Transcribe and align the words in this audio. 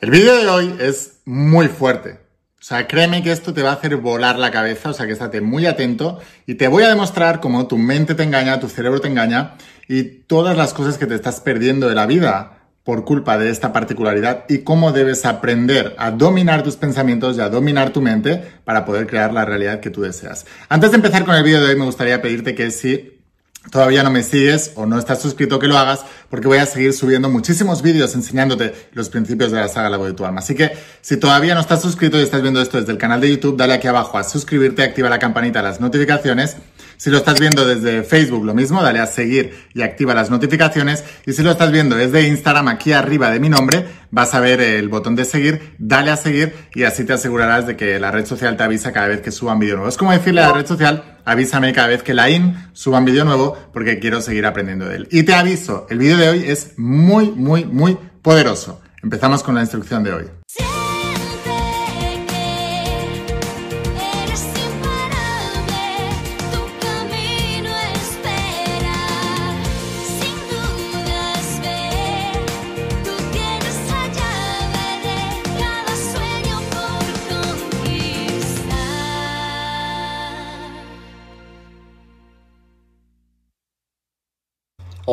El 0.00 0.10
vídeo 0.10 0.34
de 0.34 0.48
hoy 0.48 0.74
es 0.80 1.20
muy 1.26 1.68
fuerte. 1.68 2.20
O 2.58 2.62
sea, 2.62 2.88
créeme 2.88 3.22
que 3.22 3.32
esto 3.32 3.52
te 3.52 3.62
va 3.62 3.68
a 3.68 3.74
hacer 3.74 3.98
volar 3.98 4.38
la 4.38 4.50
cabeza, 4.50 4.88
o 4.88 4.92
sea, 4.94 5.04
que 5.04 5.12
estate 5.12 5.42
muy 5.42 5.66
atento 5.66 6.18
y 6.46 6.54
te 6.54 6.68
voy 6.68 6.84
a 6.84 6.88
demostrar 6.88 7.40
cómo 7.40 7.66
tu 7.66 7.76
mente 7.76 8.14
te 8.14 8.22
engaña, 8.22 8.60
tu 8.60 8.70
cerebro 8.70 9.02
te 9.02 9.08
engaña 9.08 9.56
y 9.88 10.04
todas 10.04 10.56
las 10.56 10.72
cosas 10.72 10.96
que 10.96 11.04
te 11.04 11.14
estás 11.14 11.40
perdiendo 11.40 11.86
de 11.86 11.94
la 11.94 12.06
vida 12.06 12.60
por 12.82 13.04
culpa 13.04 13.36
de 13.36 13.50
esta 13.50 13.74
particularidad 13.74 14.46
y 14.48 14.60
cómo 14.60 14.92
debes 14.92 15.26
aprender 15.26 15.94
a 15.98 16.10
dominar 16.12 16.62
tus 16.62 16.76
pensamientos 16.76 17.36
y 17.36 17.40
a 17.40 17.50
dominar 17.50 17.90
tu 17.90 18.00
mente 18.00 18.42
para 18.64 18.86
poder 18.86 19.06
crear 19.06 19.34
la 19.34 19.44
realidad 19.44 19.80
que 19.80 19.90
tú 19.90 20.00
deseas. 20.00 20.46
Antes 20.70 20.92
de 20.92 20.96
empezar 20.96 21.26
con 21.26 21.34
el 21.34 21.44
vídeo 21.44 21.60
de 21.60 21.74
hoy, 21.74 21.76
me 21.78 21.84
gustaría 21.84 22.22
pedirte 22.22 22.54
que 22.54 22.70
si 22.70 23.19
todavía 23.70 24.02
no 24.02 24.10
me 24.10 24.22
sigues 24.22 24.72
o 24.74 24.86
no 24.86 24.98
estás 24.98 25.20
suscrito, 25.20 25.58
que 25.58 25.66
lo 25.66 25.76
hagas, 25.76 26.00
porque 26.30 26.48
voy 26.48 26.58
a 26.58 26.66
seguir 26.66 26.92
subiendo 26.92 27.28
muchísimos 27.28 27.82
vídeos 27.82 28.14
enseñándote 28.14 28.74
los 28.92 29.10
principios 29.10 29.52
de 29.52 29.58
la 29.58 29.68
saga 29.68 29.90
La 29.90 29.98
voz 29.98 30.08
de. 30.08 30.38
Así 30.38 30.54
que 30.54 30.72
si 31.02 31.18
todavía 31.18 31.54
no 31.54 31.60
estás 31.60 31.82
suscrito 31.82 32.18
y 32.18 32.22
estás 32.22 32.40
viendo 32.40 32.60
esto 32.62 32.78
desde 32.78 32.92
el 32.92 32.98
canal 32.98 33.20
de 33.20 33.30
YouTube, 33.30 33.56
dale 33.56 33.74
aquí 33.74 33.86
abajo 33.86 34.16
a 34.16 34.24
suscribirte, 34.24 34.82
activa 34.82 35.10
la 35.10 35.18
campanita, 35.18 35.62
las 35.62 35.80
notificaciones. 35.80 36.56
Si 37.00 37.08
lo 37.08 37.16
estás 37.16 37.40
viendo 37.40 37.66
desde 37.66 38.02
Facebook, 38.02 38.44
lo 38.44 38.52
mismo, 38.52 38.82
dale 38.82 38.98
a 38.98 39.06
seguir 39.06 39.54
y 39.72 39.80
activa 39.80 40.12
las 40.12 40.28
notificaciones. 40.28 41.02
Y 41.24 41.32
si 41.32 41.42
lo 41.42 41.52
estás 41.52 41.72
viendo 41.72 41.96
desde 41.96 42.28
Instagram, 42.28 42.68
aquí 42.68 42.92
arriba 42.92 43.30
de 43.30 43.40
mi 43.40 43.48
nombre, 43.48 43.86
vas 44.10 44.34
a 44.34 44.40
ver 44.40 44.60
el 44.60 44.90
botón 44.90 45.16
de 45.16 45.24
seguir, 45.24 45.76
dale 45.78 46.10
a 46.10 46.18
seguir 46.18 46.54
y 46.74 46.82
así 46.82 47.04
te 47.04 47.14
asegurarás 47.14 47.66
de 47.66 47.74
que 47.74 47.98
la 47.98 48.10
red 48.10 48.26
social 48.26 48.54
te 48.58 48.64
avisa 48.64 48.92
cada 48.92 49.08
vez 49.08 49.22
que 49.22 49.30
suban 49.30 49.58
vídeo 49.58 49.76
nuevo. 49.76 49.88
Es 49.88 49.96
como 49.96 50.12
decirle 50.12 50.42
a 50.42 50.48
la 50.48 50.52
red 50.52 50.66
social, 50.66 51.16
avísame 51.24 51.72
cada 51.72 51.88
vez 51.88 52.02
que 52.02 52.12
la 52.12 52.28
IN 52.28 52.68
suba 52.74 52.98
un 52.98 53.06
vídeo 53.06 53.24
nuevo 53.24 53.56
porque 53.72 53.98
quiero 53.98 54.20
seguir 54.20 54.44
aprendiendo 54.44 54.84
de 54.84 54.96
él. 54.96 55.08
Y 55.10 55.22
te 55.22 55.32
aviso, 55.32 55.86
el 55.88 55.96
vídeo 55.96 56.18
de 56.18 56.28
hoy 56.28 56.44
es 56.44 56.74
muy, 56.76 57.30
muy, 57.30 57.64
muy 57.64 57.96
poderoso. 58.20 58.82
Empezamos 59.02 59.42
con 59.42 59.54
la 59.54 59.62
instrucción 59.62 60.04
de 60.04 60.12
hoy. 60.12 60.39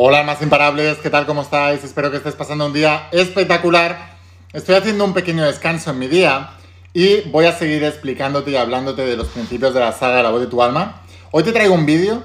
Hola, 0.00 0.22
más 0.22 0.40
imparables, 0.42 0.98
¿qué 0.98 1.10
tal? 1.10 1.26
¿Cómo 1.26 1.42
estáis? 1.42 1.82
Espero 1.82 2.12
que 2.12 2.18
estés 2.18 2.36
pasando 2.36 2.66
un 2.66 2.72
día 2.72 3.08
espectacular. 3.10 4.14
Estoy 4.52 4.76
haciendo 4.76 5.04
un 5.04 5.12
pequeño 5.12 5.44
descanso 5.44 5.90
en 5.90 5.98
mi 5.98 6.06
día 6.06 6.50
y 6.94 7.22
voy 7.30 7.46
a 7.46 7.52
seguir 7.52 7.82
explicándote 7.82 8.52
y 8.52 8.54
hablándote 8.54 9.04
de 9.04 9.16
los 9.16 9.26
principios 9.26 9.74
de 9.74 9.80
la 9.80 9.90
saga 9.90 10.18
de 10.18 10.22
la 10.22 10.30
voz 10.30 10.42
de 10.42 10.46
tu 10.46 10.62
alma. 10.62 11.02
Hoy 11.32 11.42
te 11.42 11.50
traigo 11.50 11.74
un 11.74 11.84
vídeo 11.84 12.22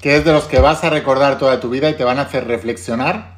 que 0.00 0.16
es 0.16 0.24
de 0.24 0.32
los 0.32 0.46
que 0.46 0.58
vas 0.58 0.82
a 0.82 0.90
recordar 0.90 1.38
toda 1.38 1.60
tu 1.60 1.70
vida 1.70 1.88
y 1.88 1.94
te 1.94 2.02
van 2.02 2.18
a 2.18 2.22
hacer 2.22 2.48
reflexionar 2.48 3.36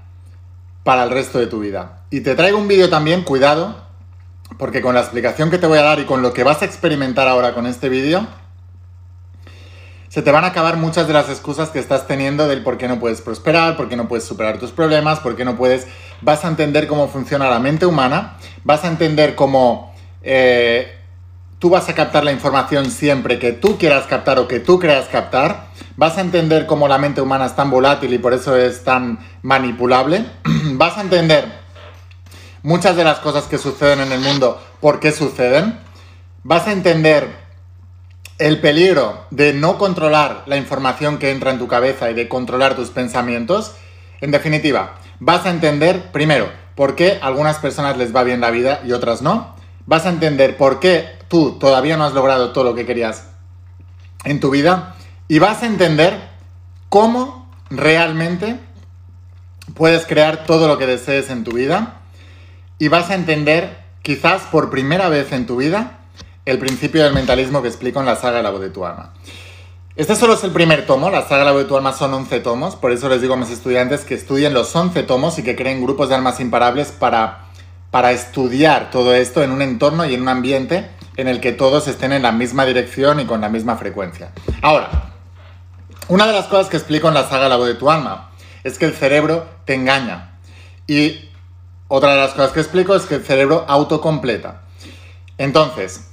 para 0.83 1.03
el 1.03 1.11
resto 1.11 1.39
de 1.39 1.49
tu 1.49 1.61
vida. 1.61 2.05
Y 2.09 2.23
te 2.23 2.35
traigo 2.35 2.57
un 2.57 2.67
vídeo 2.67 2.89
también, 2.89 3.25
cuidado, 3.25 3.77
porque 4.59 4.81
con 4.81 4.95
la 4.95 5.03
explicación 5.03 5.51
que 5.51 5.59
te 5.59 5.67
voy 5.67 5.77
a 5.77 5.83
dar 5.83 6.01
y 6.01 6.07
con 6.07 6.23
lo 6.23 6.33
que 6.33 6.45
vas 6.45 6.63
a 6.63 6.65
experimentar 6.65 7.29
ahora 7.29 7.53
con 7.53 7.67
este 7.67 7.91
vídeo, 7.91 8.27
se 10.09 10.23
te 10.23 10.33
van 10.33 10.45
a 10.45 10.49
acabar 10.49 10.77
muchas 10.77 11.07
de 11.07 11.13
las 11.13 11.29
excusas 11.29 11.69
que 11.69 11.79
estás 11.79 12.07
teniendo 12.07 12.49
del 12.49 12.63
por 12.63 12.79
qué 12.79 12.89
no 12.89 12.99
puedes 12.99 13.21
prosperar, 13.21 13.77
por 13.77 13.89
qué 13.89 13.97
no 13.97 14.09
puedes 14.09 14.25
superar 14.25 14.59
tus 14.59 14.71
problemas, 14.71 15.21
por 15.21 15.37
qué 15.37 15.45
no 15.45 15.57
puedes... 15.57 15.87
Vas 16.23 16.45
a 16.45 16.49
entender 16.49 16.87
cómo 16.87 17.09
funciona 17.09 17.49
la 17.51 17.59
mente 17.59 17.87
humana, 17.87 18.39
vas 18.65 18.85
a 18.85 18.89
entender 18.89 19.35
cómo 19.35 19.95
eh, 20.23 20.99
tú 21.59 21.71
vas 21.71 21.89
a 21.89 21.95
captar 21.95 22.25
la 22.25 22.33
información 22.33 22.91
siempre 22.91 23.39
que 23.39 23.53
tú 23.53 23.79
quieras 23.79 24.07
captar 24.07 24.39
o 24.39 24.49
que 24.49 24.61
tú 24.61 24.79
creas 24.79 25.07
captar, 25.07 25.67
vas 25.97 26.17
a 26.17 26.23
entender 26.23 26.67
cómo 26.67 26.89
la 26.89 26.99
mente 26.99 27.21
humana 27.21 27.47
es 27.47 27.55
tan 27.55 27.71
volátil 27.71 28.13
y 28.15 28.19
por 28.19 28.33
eso 28.33 28.57
es 28.57 28.85
tan 28.85 29.19
manipulable, 29.43 30.25
vas 30.73 30.97
a 30.97 31.03
entender 31.03 31.45
muchas 32.63 32.97
de 32.97 33.05
las 33.05 33.19
cosas 33.19 33.45
que 33.45 33.59
suceden 33.59 34.01
en 34.01 34.13
el 34.13 34.21
mundo, 34.21 34.61
por 34.81 35.01
qué 35.01 35.13
suceden, 35.13 35.79
vas 36.43 36.67
a 36.67 36.73
entender 36.73 37.48
el 38.39 38.61
peligro 38.61 39.27
de 39.31 39.53
no 39.53 39.79
controlar 39.79 40.45
la 40.47 40.57
información 40.57 41.19
que 41.19 41.31
entra 41.31 41.51
en 41.51 41.59
tu 41.59 41.67
cabeza 41.67 42.11
y 42.11 42.15
de 42.15 42.29
controlar 42.29 42.77
tus 42.77 42.91
pensamientos, 42.91 43.73
en 44.21 44.31
definitiva, 44.31 44.95
vas 45.19 45.45
a 45.47 45.51
entender, 45.51 46.13
primero, 46.13 46.49
por 46.75 46.95
qué 46.95 47.19
a 47.21 47.27
algunas 47.27 47.59
personas 47.59 47.97
les 47.97 48.15
va 48.15 48.23
bien 48.23 48.41
la 48.41 48.51
vida 48.51 48.81
y 48.87 48.93
otras 48.93 49.23
no. 49.23 49.57
Vas 49.87 50.07
a 50.07 50.11
entender 50.11 50.57
por 50.57 50.79
qué 50.79 51.09
tú 51.29 51.59
todavía 51.59 51.97
no 51.97 52.05
has 52.05 52.13
logrado 52.13 52.53
todo 52.53 52.65
lo 52.65 52.75
que 52.75 52.87
querías 52.87 53.27
en 54.25 54.39
tu 54.39 54.51
vida. 54.51 54.95
Y 55.27 55.41
vas 55.41 55.63
a 55.63 55.67
entender 55.67 56.21
cómo 56.89 57.51
realmente 57.71 58.61
puedes 59.75 60.07
crear 60.07 60.47
todo 60.47 60.69
lo 60.69 60.79
que 60.79 60.87
desees 60.87 61.31
en 61.31 61.43
tu 61.43 61.53
vida. 61.53 62.01
Y 62.79 62.89
vas 62.89 63.11
a 63.11 63.15
entender, 63.17 63.79
quizás 64.03 64.43
por 64.43 64.71
primera 64.71 65.09
vez 65.09 65.33
en 65.33 65.47
tu 65.47 65.57
vida, 65.57 65.98
el 66.51 66.59
principio 66.59 67.05
del 67.05 67.13
mentalismo 67.13 67.61
que 67.61 67.69
explico 67.69 68.01
en 68.01 68.07
la 68.07 68.17
saga 68.17 68.41
la 68.41 68.49
voz 68.49 68.63
de 68.63 68.71
tu 68.71 68.87
alma. 68.87 69.13
Este 69.97 70.17
solo 70.17 70.33
es 70.33 70.45
el 70.45 70.51
primer 70.51 70.87
tomo, 70.87 71.11
la 71.11 71.23
saga 71.23 71.41
de 71.41 71.45
la 71.45 71.53
voz 71.53 71.63
de 71.65 71.69
tu 71.69 71.77
alma 71.77 71.93
son 71.93 72.15
11 72.15 72.41
tomos, 72.41 72.75
por 72.75 72.91
eso 72.91 73.09
les 73.11 73.21
digo 73.21 73.35
a 73.35 73.37
mis 73.37 73.51
estudiantes 73.51 74.05
que 74.05 74.15
estudien 74.15 74.55
los 74.55 74.75
11 74.75 75.03
tomos 75.03 75.39
y 75.39 75.43
que 75.43 75.57
creen 75.57 75.83
grupos 75.83 76.09
de 76.09 76.15
almas 76.15 76.41
imparables 76.41 76.91
para, 76.91 77.49
para 77.91 78.13
estudiar 78.13 78.91
todo 78.91 79.15
esto 79.15 79.43
en 79.43 79.51
un 79.51 79.61
entorno 79.61 80.07
y 80.07 80.15
en 80.15 80.23
un 80.23 80.29
ambiente 80.29 80.89
en 81.19 81.29
el 81.29 81.41
que 81.41 81.53
todos 81.53 81.87
estén 81.87 82.13
en 82.13 82.23
la 82.23 82.33
misma 82.33 82.65
dirección 82.65 83.21
y 83.21 83.27
con 83.27 83.43
la 83.43 83.51
misma 83.51 83.77
frecuencia. 83.77 84.33
Ahora, 84.63 85.13
una 86.09 86.27
de 86.27 86.33
las 86.33 86.47
cosas 86.47 86.69
que 86.69 86.79
explico 86.79 87.09
en 87.09 87.15
la 87.15 87.29
saga 87.29 87.45
de 87.45 87.49
La 87.51 87.57
voz 87.57 87.67
de 87.67 87.75
tu 87.75 87.91
alma 87.91 88.31
es 88.65 88.79
que 88.79 88.87
el 88.87 88.95
cerebro 88.95 89.47
te 89.67 89.75
engaña. 89.75 90.39
Y 90.87 91.29
otra 91.89 92.13
de 92.13 92.17
las 92.19 92.31
cosas 92.31 92.53
que 92.53 92.61
explico 92.61 92.95
es 92.95 93.05
que 93.05 93.17
el 93.17 93.25
cerebro 93.25 93.67
autocompleta. 93.69 94.63
Entonces, 95.37 96.08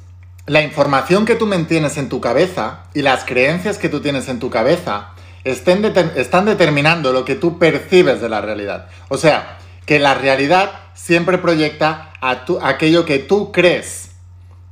la 0.48 0.62
información 0.62 1.26
que 1.26 1.36
tú 1.36 1.48
mantienes 1.48 1.98
en 1.98 2.10
tu 2.10 2.22
cabeza 2.22 2.84
y 2.94 3.02
las 3.02 3.26
creencias 3.26 3.78
que 3.78 3.90
tú 3.90 4.02
tienes 4.02 4.30
en 4.30 4.40
tu 4.40 4.50
cabeza 4.50 5.10
están 5.44 6.46
determinando 6.46 7.14
lo 7.14 7.26
que 7.26 7.36
tú 7.36 7.60
percibes 7.60 8.22
de 8.22 8.30
la 8.30 8.42
realidad. 8.42 8.88
O 9.10 9.18
sea, 9.18 9.58
que 9.86 10.00
la 10.00 10.14
realidad 10.16 10.72
siempre 10.94 11.38
proyecta 11.38 12.12
a 12.22 12.44
aquello 12.64 13.06
que 13.06 13.20
tú 13.20 13.52
crees 13.52 14.12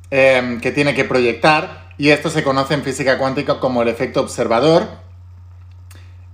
em, 0.09 0.59
que 0.59 0.71
tiene 0.71 0.95
que 0.95 1.05
proyectar 1.05 1.91
y 1.97 2.09
esto 2.09 2.29
se 2.29 2.43
conoce 2.43 2.73
en 2.73 2.83
física 2.83 3.17
cuántica 3.17 3.59
como 3.59 3.83
el 3.83 3.87
efecto 3.87 4.21
observador. 4.21 4.87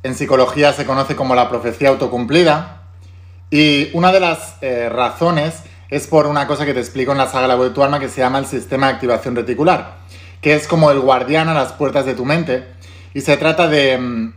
En 0.04 0.16
psicología 0.16 0.72
se 0.72 0.86
conoce 0.86 1.16
como 1.16 1.36
la 1.36 1.50
profecía 1.50 1.90
autocumplida. 1.90 2.84
Y 3.52 3.90
una 3.94 4.14
de 4.14 4.20
las 4.22 4.56
eh, 4.62 4.88
razones 4.90 5.64
es 5.90 6.08
por 6.08 6.28
una 6.28 6.48
cosa 6.48 6.66
que 6.66 6.74
te 6.74 6.80
explico 6.80 7.12
en 7.12 7.18
la 7.18 7.28
saga 7.28 7.48
La 7.48 7.56
voz 7.56 7.70
de 7.70 7.74
tu 7.74 7.84
alma 7.84 8.00
que 8.00 8.10
se 8.10 8.22
llama 8.22 8.40
el 8.40 8.46
sistema 8.46 8.88
de 8.88 8.94
activación 8.94 9.36
reticular, 9.36 9.98
que 10.42 10.54
es 10.54 10.68
como 10.68 10.92
el 10.92 11.00
guardián 11.00 11.50
a 11.50 11.54
las 11.54 11.74
puertas 11.74 12.06
de 12.06 12.14
tu 12.14 12.26
mente 12.26 12.68
y 13.14 13.22
se 13.22 13.38
trata 13.38 13.68
de 13.68 13.98
mm, 13.98 14.34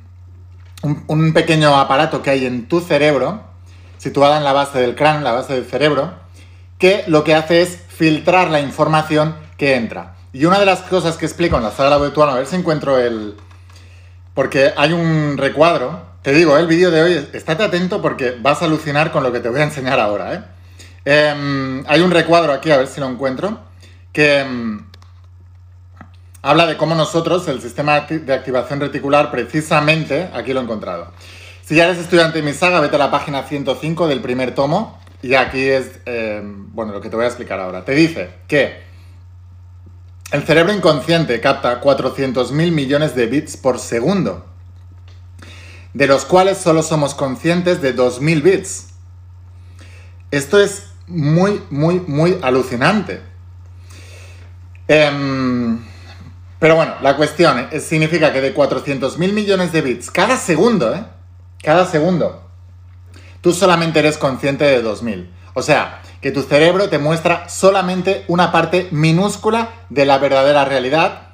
un, 1.08 1.32
pequeño 1.32 1.76
aparato 1.76 2.22
que 2.22 2.30
hay 2.30 2.46
en 2.46 2.68
tu 2.68 2.80
cerebro, 2.80 3.42
situado 3.98 4.36
en 4.36 4.44
la 4.44 4.52
base 4.52 4.80
del 4.80 4.94
cráneo, 4.94 5.20
la 5.20 5.32
base 5.32 5.54
del 5.54 5.66
cerebro, 5.66 6.14
que 6.78 7.04
lo 7.06 7.22
que 7.22 7.34
hace 7.34 7.62
es 7.62 7.78
filtrar 7.88 8.50
la 8.50 8.60
información 8.60 9.36
que 9.58 9.76
entra. 9.76 10.14
Y 10.32 10.46
una 10.46 10.58
de 10.58 10.66
las 10.66 10.80
cosas 10.80 11.16
que 11.16 11.26
explico 11.26 11.56
en 11.56 11.62
la 11.62 11.70
saga 11.70 11.90
La 11.90 11.96
alma, 11.96 12.32
a 12.32 12.36
ver 12.36 12.46
si 12.46 12.56
encuentro 12.56 12.98
el... 12.98 13.36
Porque 14.34 14.72
hay 14.76 14.94
un 14.94 15.36
recuadro, 15.36 16.00
te 16.22 16.32
digo, 16.32 16.56
el 16.56 16.66
vídeo 16.66 16.90
de 16.90 17.02
hoy, 17.02 17.28
estate 17.34 17.62
atento 17.62 18.00
porque 18.00 18.34
vas 18.40 18.62
a 18.62 18.64
alucinar 18.64 19.12
con 19.12 19.22
lo 19.22 19.30
que 19.30 19.40
te 19.40 19.50
voy 19.50 19.60
a 19.60 19.64
enseñar 19.64 20.00
ahora, 20.00 20.34
¿eh? 20.34 20.42
Em, 21.04 21.84
hay 21.86 22.00
un 22.00 22.10
recuadro 22.10 22.52
aquí, 22.52 22.70
a 22.70 22.76
ver 22.76 22.86
si 22.86 23.00
lo 23.00 23.08
encuentro, 23.08 23.60
que 24.12 24.40
em, 24.40 24.86
habla 26.42 26.66
de 26.66 26.76
cómo 26.76 26.94
nosotros, 26.94 27.48
el 27.48 27.60
sistema 27.60 28.00
de 28.00 28.32
activación 28.32 28.80
reticular, 28.80 29.30
precisamente, 29.30 30.30
aquí 30.32 30.52
lo 30.52 30.60
he 30.60 30.62
encontrado. 30.62 31.12
Si 31.64 31.76
ya 31.76 31.84
eres 31.84 31.98
estudiante 31.98 32.38
de 32.38 32.44
mi 32.44 32.52
saga, 32.52 32.80
vete 32.80 32.96
a 32.96 32.98
la 32.98 33.10
página 33.10 33.44
105 33.44 34.06
del 34.08 34.20
primer 34.20 34.54
tomo 34.54 35.00
y 35.22 35.34
aquí 35.34 35.68
es, 35.68 36.00
em, 36.04 36.72
bueno, 36.72 36.92
lo 36.92 37.00
que 37.00 37.08
te 37.08 37.16
voy 37.16 37.24
a 37.24 37.28
explicar 37.28 37.60
ahora. 37.60 37.84
Te 37.84 37.94
dice 37.94 38.30
que 38.48 38.82
el 40.32 40.42
cerebro 40.44 40.72
inconsciente 40.72 41.40
capta 41.40 41.80
400.000 41.80 42.72
millones 42.72 43.14
de 43.14 43.26
bits 43.26 43.56
por 43.56 43.78
segundo, 43.78 44.44
de 45.94 46.06
los 46.06 46.24
cuales 46.24 46.58
solo 46.58 46.82
somos 46.82 47.14
conscientes 47.14 47.80
de 47.82 47.94
2.000 47.94 48.42
bits. 48.42 48.88
Esto 50.30 50.58
es 50.58 50.91
muy, 51.06 51.62
muy, 51.70 52.00
muy 52.06 52.38
alucinante. 52.42 53.20
Em, 54.88 55.78
pero 56.58 56.76
bueno, 56.76 56.94
la 57.02 57.16
cuestión 57.16 57.68
significa 57.80 58.32
que 58.32 58.40
de 58.40 58.52
400 58.52 59.18
mil 59.18 59.32
millones 59.32 59.72
de 59.72 59.82
bits 59.82 60.10
cada 60.10 60.36
segundo, 60.36 60.94
¿eh? 60.94 61.04
Cada 61.62 61.86
segundo, 61.86 62.48
tú 63.40 63.52
solamente 63.52 64.00
eres 64.00 64.18
consciente 64.18 64.64
de 64.64 64.82
2000. 64.82 65.30
O 65.54 65.62
sea, 65.62 66.00
que 66.20 66.30
tu 66.30 66.42
cerebro 66.42 66.88
te 66.88 66.98
muestra 66.98 67.48
solamente 67.48 68.24
una 68.28 68.52
parte 68.52 68.88
minúscula 68.90 69.70
de 69.90 70.06
la 70.06 70.18
verdadera 70.18 70.64
realidad 70.64 71.28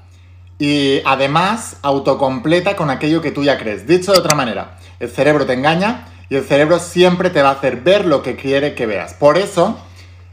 y 0.59 1.03
además 1.05 1.77
autocompleta 1.83 2.75
con 2.75 2.91
aquello 2.91 3.23
que 3.23 3.31
tú 3.31 3.45
ya 3.45 3.59
crees. 3.59 3.87
Dicho 3.87 4.13
de 4.13 4.19
otra 4.19 4.35
manera, 4.35 4.79
el 4.99 5.09
cerebro 5.09 5.47
te 5.47 5.53
engaña 5.53 6.09
y 6.29 6.37
el 6.37 6.45
cerebro 6.45 6.79
siempre 6.79 7.31
te 7.31 7.43
va 7.43 7.51
a 7.51 7.53
hacer 7.53 7.81
ver 7.81 8.05
lo 8.05 8.23
que 8.23 8.37
quiere 8.37 8.75
que 8.75 8.87
veas. 8.87 9.15
Por 9.15 9.39
eso, 9.39 9.79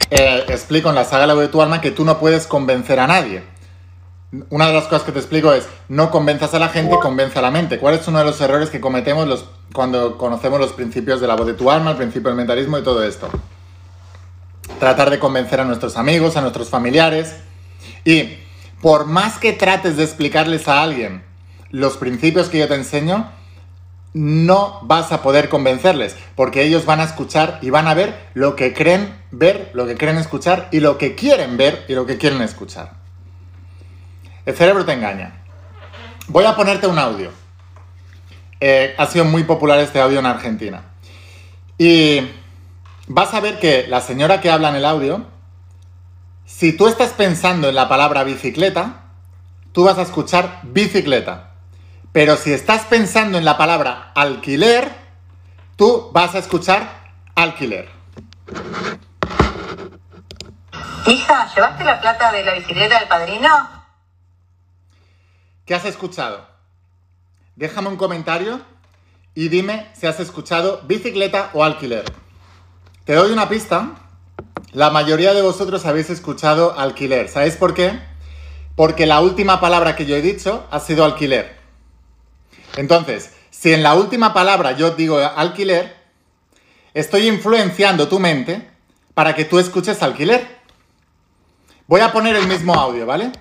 eh, 0.09 0.43
explico 0.47 0.89
en 0.89 0.95
la 0.95 1.05
saga 1.05 1.27
La 1.27 1.33
voz 1.33 1.43
de 1.43 1.49
tu 1.49 1.61
alma 1.61 1.81
que 1.81 1.91
tú 1.91 2.05
no 2.05 2.19
puedes 2.19 2.47
convencer 2.47 2.99
a 2.99 3.07
nadie. 3.07 3.43
Una 4.49 4.67
de 4.67 4.73
las 4.73 4.85
cosas 4.85 5.03
que 5.03 5.11
te 5.11 5.19
explico 5.19 5.53
es, 5.53 5.67
no 5.87 6.11
convenzas 6.11 6.53
a 6.53 6.59
la 6.59 6.69
gente, 6.69 6.95
convence 7.01 7.39
a 7.39 7.41
la 7.41 7.51
mente. 7.51 7.79
¿Cuál 7.79 7.95
es 7.95 8.07
uno 8.07 8.19
de 8.19 8.25
los 8.25 8.39
errores 8.41 8.69
que 8.69 8.81
cometemos 8.81 9.27
los, 9.27 9.45
cuando 9.73 10.17
conocemos 10.17 10.59
los 10.59 10.73
principios 10.73 11.21
de 11.21 11.27
la 11.27 11.35
voz 11.35 11.47
de 11.47 11.53
tu 11.53 11.71
alma, 11.71 11.91
el 11.91 11.97
principio 11.97 12.29
del 12.29 12.37
mentalismo 12.37 12.77
y 12.77 12.83
todo 12.83 13.03
esto? 13.03 13.29
tratar 14.79 15.09
de 15.09 15.19
convencer 15.19 15.59
a 15.59 15.65
nuestros 15.65 15.97
amigos, 15.97 16.37
a 16.37 16.41
nuestros 16.41 16.69
familiares. 16.69 17.35
Y 18.03 18.37
por 18.81 19.05
más 19.05 19.37
que 19.37 19.53
trates 19.53 19.97
de 19.97 20.03
explicarles 20.03 20.67
a 20.67 20.81
alguien 20.81 21.23
los 21.71 21.97
principios 21.97 22.49
que 22.49 22.59
yo 22.59 22.67
te 22.67 22.75
enseño, 22.75 23.29
no 24.15 24.79
vas 24.83 25.11
a 25.11 25.21
poder 25.21 25.49
convencerles, 25.49 26.15
porque 26.35 26.63
ellos 26.63 26.85
van 26.85 27.01
a 27.01 27.03
escuchar 27.03 27.59
y 27.61 27.69
van 27.69 27.85
a 27.85 27.93
ver 27.93 28.29
lo 28.33 28.55
que 28.55 28.73
creen 28.73 29.13
ver, 29.29 29.71
lo 29.73 29.85
que 29.85 29.97
creen 29.97 30.17
escuchar 30.17 30.69
y 30.71 30.79
lo 30.79 30.97
que 30.97 31.15
quieren 31.15 31.57
ver 31.57 31.83
y 31.89 31.95
lo 31.95 32.05
que 32.05 32.17
quieren 32.17 32.41
escuchar. 32.41 32.93
El 34.45 34.55
cerebro 34.55 34.85
te 34.85 34.93
engaña. 34.93 35.43
Voy 36.27 36.45
a 36.45 36.55
ponerte 36.55 36.87
un 36.87 36.97
audio. 36.97 37.29
Eh, 38.61 38.95
ha 38.97 39.05
sido 39.05 39.25
muy 39.25 39.43
popular 39.43 39.79
este 39.79 39.99
audio 39.99 40.19
en 40.19 40.27
Argentina. 40.27 40.83
Y 41.77 42.21
vas 43.07 43.33
a 43.33 43.41
ver 43.41 43.59
que 43.59 43.85
la 43.89 43.99
señora 43.99 44.39
que 44.39 44.49
habla 44.49 44.69
en 44.69 44.75
el 44.75 44.85
audio, 44.85 45.25
si 46.45 46.71
tú 46.71 46.87
estás 46.87 47.09
pensando 47.09 47.67
en 47.67 47.75
la 47.75 47.89
palabra 47.89 48.23
bicicleta, 48.23 49.07
tú 49.73 49.83
vas 49.83 49.97
a 49.97 50.03
escuchar 50.03 50.61
bicicleta. 50.63 51.54
Pero 52.15 52.37
si 52.37 52.53
estás 52.53 52.83
pensando 52.85 53.37
en 53.37 53.43
la 53.43 53.57
palabra 53.57 54.13
alquiler, 54.15 54.89
tú 55.75 56.11
vas 56.13 56.33
a 56.33 56.37
escuchar 56.37 57.11
alquiler. 57.35 57.89
Hija, 61.07 61.51
¿llevaste 61.53 61.83
la 61.83 61.99
plata 61.99 62.31
de 62.31 62.45
la 62.45 62.53
bicicleta 62.53 62.99
del 62.99 63.09
padrino? 63.09 63.49
¿Qué 65.65 65.75
has 65.75 65.83
escuchado? 65.83 66.47
Déjame 67.57 67.89
un 67.89 67.97
comentario 67.97 68.61
y 69.33 69.49
dime 69.49 69.91
si 69.93 70.07
has 70.07 70.21
escuchado 70.21 70.83
bicicleta 70.85 71.49
o 71.51 71.65
alquiler. 71.65 72.05
Te 73.03 73.13
doy 73.13 73.33
una 73.33 73.49
pista. 73.49 73.89
La 74.71 74.89
mayoría 74.89 75.33
de 75.33 75.41
vosotros 75.41 75.85
habéis 75.85 76.09
escuchado 76.09 76.79
alquiler. 76.79 77.27
¿Sabéis 77.27 77.57
por 77.57 77.73
qué? 77.73 77.99
Porque 78.77 79.05
la 79.05 79.19
última 79.19 79.59
palabra 79.59 79.97
que 79.97 80.05
yo 80.05 80.15
he 80.15 80.21
dicho 80.21 80.65
ha 80.71 80.79
sido 80.79 81.03
alquiler. 81.03 81.54
Entonces, 82.75 83.31
si 83.49 83.73
en 83.73 83.83
la 83.83 83.95
última 83.95 84.33
palabra 84.33 84.73
yo 84.73 84.91
digo 84.91 85.17
alquiler, 85.17 85.95
estoy 86.93 87.27
influenciando 87.27 88.07
tu 88.07 88.19
mente 88.19 88.69
para 89.13 89.33
que 89.33 89.45
tú 89.45 89.59
escuches 89.59 90.03
alquiler. 90.03 90.45
Voy 91.87 92.01
a 92.01 92.11
poner 92.11 92.35
el 92.35 92.47
mismo 92.47 92.73
audio, 92.73 93.05
¿vale? 93.05 93.31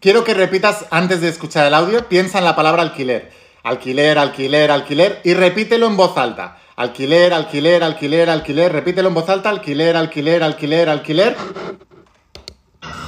Quiero 0.00 0.24
que 0.24 0.34
repitas 0.34 0.86
antes 0.90 1.20
de 1.20 1.28
escuchar 1.28 1.66
el 1.66 1.74
audio, 1.74 2.08
piensa 2.08 2.38
en 2.38 2.44
la 2.44 2.56
palabra 2.56 2.82
alquiler. 2.82 3.30
Alquiler, 3.62 4.18
alquiler, 4.18 4.70
alquiler 4.70 5.20
y 5.24 5.34
repítelo 5.34 5.86
en 5.86 5.96
voz 5.96 6.16
alta. 6.16 6.56
Alquiler, 6.76 7.34
alquiler, 7.34 7.84
alquiler, 7.84 8.30
alquiler. 8.30 8.72
Repítelo 8.72 9.08
en 9.08 9.14
voz 9.14 9.28
alta. 9.28 9.50
Alquiler, 9.50 9.96
alquiler, 9.96 10.42
alquiler, 10.42 10.88
alquiler. 10.88 11.36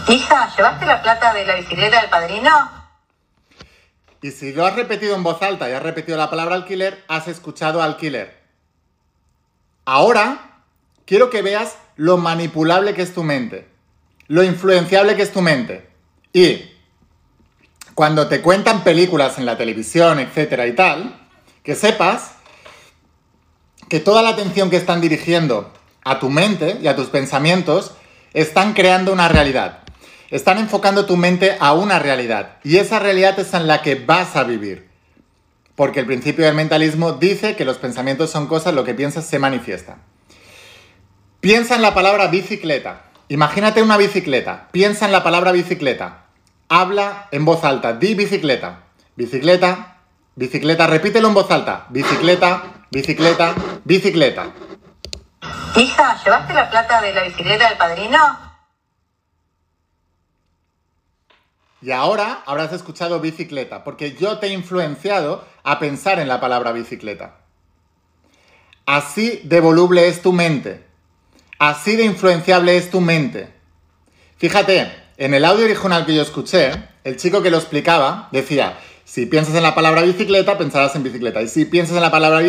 Hija, 0.08 0.52
¿llevaste 0.54 0.84
la 0.84 1.00
plata 1.02 1.32
de 1.32 1.46
la 1.46 1.54
bicicleta 1.54 2.02
del 2.02 2.10
padrino? 2.10 2.81
Y 4.22 4.30
si 4.30 4.52
lo 4.52 4.64
has 4.64 4.76
repetido 4.76 5.16
en 5.16 5.24
voz 5.24 5.42
alta 5.42 5.68
y 5.68 5.72
has 5.72 5.82
repetido 5.82 6.16
la 6.16 6.30
palabra 6.30 6.54
alquiler, 6.54 7.04
has 7.08 7.26
escuchado 7.26 7.82
alquiler. 7.82 8.40
Ahora, 9.84 10.62
quiero 11.04 11.28
que 11.28 11.42
veas 11.42 11.76
lo 11.96 12.18
manipulable 12.18 12.94
que 12.94 13.02
es 13.02 13.12
tu 13.12 13.24
mente, 13.24 13.66
lo 14.28 14.44
influenciable 14.44 15.16
que 15.16 15.22
es 15.22 15.32
tu 15.32 15.42
mente. 15.42 15.90
Y 16.32 16.70
cuando 17.94 18.28
te 18.28 18.40
cuentan 18.40 18.84
películas 18.84 19.38
en 19.38 19.44
la 19.44 19.58
televisión, 19.58 20.20
etcétera 20.20 20.68
y 20.68 20.74
tal, 20.74 21.28
que 21.64 21.74
sepas 21.74 22.36
que 23.88 23.98
toda 23.98 24.22
la 24.22 24.30
atención 24.30 24.70
que 24.70 24.76
están 24.76 25.00
dirigiendo 25.00 25.72
a 26.04 26.20
tu 26.20 26.30
mente 26.30 26.78
y 26.80 26.86
a 26.86 26.94
tus 26.94 27.08
pensamientos 27.08 27.92
están 28.32 28.72
creando 28.72 29.12
una 29.12 29.28
realidad. 29.28 29.81
Están 30.32 30.58
enfocando 30.58 31.06
tu 31.06 31.16
mente 31.16 31.56
a 31.60 31.74
una 31.74 32.00
realidad. 32.00 32.56
Y 32.64 32.78
esa 32.78 32.98
realidad 32.98 33.38
es 33.38 33.54
en 33.54 33.68
la 33.68 33.82
que 33.82 33.94
vas 33.94 34.34
a 34.34 34.42
vivir. 34.42 34.88
Porque 35.76 36.00
el 36.00 36.06
principio 36.06 36.44
del 36.44 36.54
mentalismo 36.54 37.12
dice 37.12 37.54
que 37.54 37.64
los 37.64 37.76
pensamientos 37.76 38.30
son 38.30 38.48
cosas, 38.48 38.74
lo 38.74 38.82
que 38.82 38.94
piensas 38.94 39.26
se 39.26 39.38
manifiesta. 39.38 39.98
Piensa 41.40 41.76
en 41.76 41.82
la 41.82 41.92
palabra 41.92 42.28
bicicleta. 42.28 43.02
Imagínate 43.28 43.82
una 43.82 43.96
bicicleta. 43.96 44.68
Piensa 44.72 45.06
en 45.06 45.12
la 45.12 45.22
palabra 45.22 45.52
bicicleta. 45.52 46.24
Habla 46.68 47.28
en 47.30 47.44
voz 47.44 47.62
alta. 47.62 47.92
Di 47.92 48.14
bicicleta. 48.14 48.84
Bicicleta. 49.14 49.98
Bicicleta. 50.34 50.86
Repítelo 50.86 51.28
en 51.28 51.34
voz 51.34 51.50
alta. 51.50 51.86
Bicicleta. 51.90 52.62
Bicicleta, 52.92 53.54
bicicleta. 53.84 54.48
Hija, 55.76 56.18
¿llevaste 56.22 56.52
la 56.52 56.68
plata 56.68 57.00
de 57.00 57.14
la 57.14 57.22
bicicleta 57.22 57.70
del 57.70 57.78
padrino? 57.78 58.51
Y 61.82 61.90
ahora 61.90 62.42
habrás 62.46 62.72
escuchado 62.72 63.20
bicicleta, 63.20 63.82
porque 63.82 64.14
yo 64.14 64.38
te 64.38 64.46
he 64.46 64.52
influenciado 64.52 65.44
a 65.64 65.80
pensar 65.80 66.20
en 66.20 66.28
la 66.28 66.40
palabra 66.40 66.70
bicicleta. 66.72 67.38
Así 68.86 69.40
de 69.44 69.60
voluble 69.60 70.06
es 70.08 70.22
tu 70.22 70.32
mente. 70.32 70.84
Así 71.58 71.96
de 71.96 72.04
influenciable 72.04 72.76
es 72.76 72.90
tu 72.90 73.00
mente. 73.00 73.52
Fíjate, 74.38 74.92
en 75.16 75.34
el 75.34 75.44
audio 75.44 75.64
original 75.64 76.06
que 76.06 76.14
yo 76.14 76.22
escuché, 76.22 76.72
el 77.04 77.16
chico 77.16 77.42
que 77.42 77.50
lo 77.50 77.58
explicaba 77.58 78.28
decía, 78.32 78.78
si 79.04 79.26
piensas 79.26 79.54
en 79.54 79.62
la 79.62 79.74
palabra 79.74 80.02
bicicleta, 80.02 80.58
pensarás 80.58 80.94
en 80.96 81.02
bicicleta. 81.02 81.42
Y 81.42 81.48
si 81.48 81.64
piensas 81.64 81.96
en 81.96 82.02
la 82.02 82.10
palabra 82.10 82.40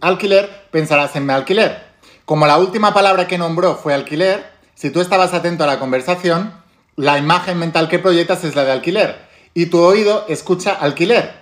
alquiler, 0.00 0.66
pensarás 0.70 1.14
en 1.16 1.30
alquiler. 1.30 1.82
Como 2.24 2.46
la 2.46 2.58
última 2.58 2.92
palabra 2.92 3.26
que 3.26 3.38
nombró 3.38 3.76
fue 3.76 3.94
alquiler, 3.94 4.50
si 4.74 4.90
tú 4.90 5.00
estabas 5.00 5.32
atento 5.32 5.64
a 5.64 5.66
la 5.66 5.78
conversación, 5.78 6.52
la 6.98 7.16
imagen 7.16 7.58
mental 7.58 7.88
que 7.88 8.00
proyectas 8.00 8.42
es 8.42 8.56
la 8.56 8.64
de 8.64 8.72
alquiler. 8.72 9.16
Y 9.54 9.66
tu 9.66 9.78
oído 9.78 10.26
escucha 10.28 10.72
alquiler. 10.72 11.32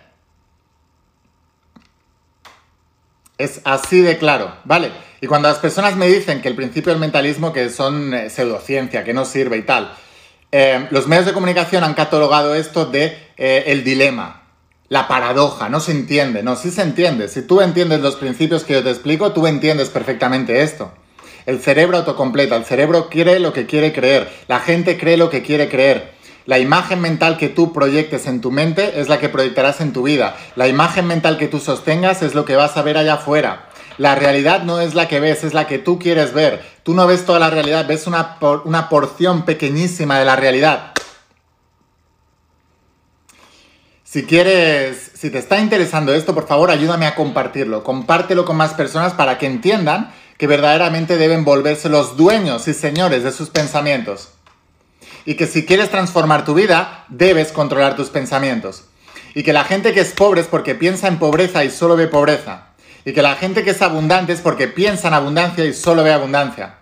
Es 3.38 3.62
así 3.64 4.02
de 4.02 4.18
claro, 4.18 4.54
¿vale? 4.64 4.92
Y 5.22 5.26
cuando 5.26 5.48
las 5.48 5.58
personas 5.58 5.96
me 5.96 6.08
dicen 6.08 6.42
que 6.42 6.48
el 6.48 6.54
principio 6.54 6.92
del 6.92 7.00
mentalismo, 7.00 7.54
que 7.54 7.70
son 7.70 8.12
eh, 8.12 8.28
pseudociencia, 8.28 9.02
que 9.02 9.14
no 9.14 9.24
sirve 9.24 9.56
y 9.56 9.62
tal, 9.62 9.94
eh, 10.52 10.88
los 10.90 11.06
medios 11.06 11.24
de 11.24 11.32
comunicación 11.32 11.84
han 11.84 11.94
catalogado 11.94 12.54
esto 12.54 12.84
de 12.84 13.16
eh, 13.38 13.64
el 13.68 13.82
dilema, 13.82 14.42
la 14.88 15.08
paradoja, 15.08 15.70
no 15.70 15.80
se 15.80 15.92
entiende, 15.92 16.42
no, 16.42 16.56
sí 16.56 16.70
se 16.70 16.82
entiende. 16.82 17.28
Si 17.28 17.42
tú 17.42 17.62
entiendes 17.62 18.00
los 18.00 18.16
principios 18.16 18.62
que 18.62 18.74
yo 18.74 18.84
te 18.84 18.90
explico, 18.90 19.32
tú 19.32 19.46
entiendes 19.46 19.88
perfectamente 19.88 20.62
esto. 20.62 20.92
El 21.46 21.60
cerebro 21.60 21.98
autocompleta, 21.98 22.56
el 22.56 22.64
cerebro 22.64 23.08
cree 23.08 23.38
lo 23.38 23.52
que 23.52 23.66
quiere 23.66 23.92
creer, 23.92 24.28
la 24.48 24.58
gente 24.58 24.98
cree 24.98 25.16
lo 25.16 25.30
que 25.30 25.42
quiere 25.42 25.68
creer. 25.68 26.16
La 26.44 26.58
imagen 26.58 27.00
mental 27.00 27.38
que 27.38 27.48
tú 27.48 27.72
proyectes 27.72 28.26
en 28.26 28.40
tu 28.40 28.52
mente 28.52 29.00
es 29.00 29.08
la 29.08 29.18
que 29.18 29.28
proyectarás 29.28 29.80
en 29.80 29.92
tu 29.92 30.02
vida. 30.02 30.36
La 30.54 30.68
imagen 30.68 31.06
mental 31.06 31.38
que 31.38 31.48
tú 31.48 31.58
sostengas 31.58 32.22
es 32.22 32.34
lo 32.34 32.44
que 32.44 32.54
vas 32.54 32.76
a 32.76 32.82
ver 32.82 32.96
allá 32.98 33.14
afuera. 33.14 33.68
La 33.98 34.14
realidad 34.14 34.62
no 34.62 34.80
es 34.80 34.94
la 34.94 35.08
que 35.08 35.18
ves, 35.18 35.42
es 35.42 35.54
la 35.54 35.66
que 35.66 35.78
tú 35.78 35.98
quieres 35.98 36.32
ver. 36.34 36.62
Tú 36.84 36.94
no 36.94 37.06
ves 37.06 37.24
toda 37.24 37.40
la 37.40 37.50
realidad, 37.50 37.86
ves 37.88 38.06
una, 38.06 38.36
una 38.64 38.88
porción 38.88 39.44
pequeñísima 39.44 40.18
de 40.18 40.24
la 40.24 40.36
realidad. 40.36 40.92
Si 44.04 44.24
quieres, 44.24 45.10
si 45.14 45.30
te 45.30 45.38
está 45.38 45.58
interesando 45.58 46.14
esto, 46.14 46.32
por 46.32 46.46
favor 46.46 46.70
ayúdame 46.70 47.06
a 47.06 47.16
compartirlo. 47.16 47.82
Compártelo 47.82 48.44
con 48.44 48.56
más 48.56 48.72
personas 48.74 49.14
para 49.14 49.36
que 49.36 49.46
entiendan 49.46 50.12
que 50.38 50.46
verdaderamente 50.46 51.16
deben 51.16 51.44
volverse 51.44 51.88
los 51.88 52.16
dueños 52.16 52.68
y 52.68 52.74
señores 52.74 53.22
de 53.22 53.32
sus 53.32 53.50
pensamientos. 53.50 54.30
Y 55.24 55.34
que 55.34 55.46
si 55.46 55.66
quieres 55.66 55.90
transformar 55.90 56.44
tu 56.44 56.54
vida, 56.54 57.04
debes 57.08 57.52
controlar 57.52 57.96
tus 57.96 58.10
pensamientos. 58.10 58.84
Y 59.34 59.42
que 59.42 59.52
la 59.52 59.64
gente 59.64 59.92
que 59.92 60.00
es 60.00 60.12
pobre 60.12 60.40
es 60.40 60.46
porque 60.46 60.74
piensa 60.74 61.08
en 61.08 61.18
pobreza 61.18 61.64
y 61.64 61.70
solo 61.70 61.96
ve 61.96 62.06
pobreza. 62.06 62.68
Y 63.04 63.12
que 63.12 63.22
la 63.22 63.36
gente 63.36 63.64
que 63.64 63.70
es 63.70 63.82
abundante 63.82 64.32
es 64.32 64.40
porque 64.40 64.68
piensa 64.68 65.08
en 65.08 65.14
abundancia 65.14 65.64
y 65.64 65.72
solo 65.72 66.02
ve 66.02 66.12
abundancia. 66.12 66.76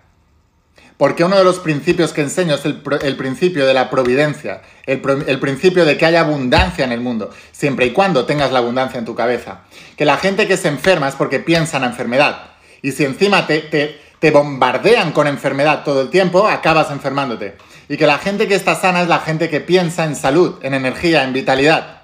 Porque 0.97 1.25
uno 1.25 1.37
de 1.37 1.43
los 1.43 1.59
principios 1.59 2.13
que 2.13 2.21
enseño 2.21 2.55
es 2.55 2.63
el, 2.63 3.17
principio 3.17 3.65
de 3.65 3.73
la 3.73 3.89
providencia, 3.89 4.61
el, 4.85 5.01
principio 5.39 5.83
de 5.83 5.97
que 5.97 6.05
haya 6.05 6.21
abundancia 6.21 6.85
en 6.85 6.93
el 6.93 7.01
mundo, 7.01 7.31
siempre 7.51 7.87
y 7.87 7.91
cuando 7.91 8.25
tengas 8.25 8.53
la 8.53 8.59
abundancia 8.59 8.97
en 8.97 9.05
tu 9.05 9.13
cabeza. 9.13 9.63
Que 9.97 10.05
la 10.05 10.15
gente 10.15 10.47
que 10.47 10.55
se 10.55 10.69
enferma 10.69 11.09
es 11.09 11.15
porque 11.15 11.39
piensa 11.39 11.77
en 11.77 11.81
la 11.81 11.89
enfermedad. 11.89 12.54
Y 12.85 12.91
si 12.91 13.03
encima 13.03 13.47
te, 13.47 13.99
te 14.19 14.29
bombardean 14.29 15.11
con 15.11 15.25
enfermedad 15.25 15.83
todo 15.83 16.01
el 16.01 16.11
tiempo, 16.11 16.47
acabas 16.47 16.91
enfermándote. 16.91 17.57
Y 17.89 17.97
que 17.97 18.05
la 18.05 18.19
gente 18.19 18.47
que 18.47 18.53
está 18.53 18.75
sana 18.75 19.01
es 19.01 19.07
la 19.07 19.17
gente 19.17 19.49
que 19.49 19.59
piensa 19.59 20.05
en 20.05 20.15
salud, 20.15 20.59
en 20.61 20.75
energía, 20.75 21.23
en 21.23 21.33
vitalidad. 21.33 22.03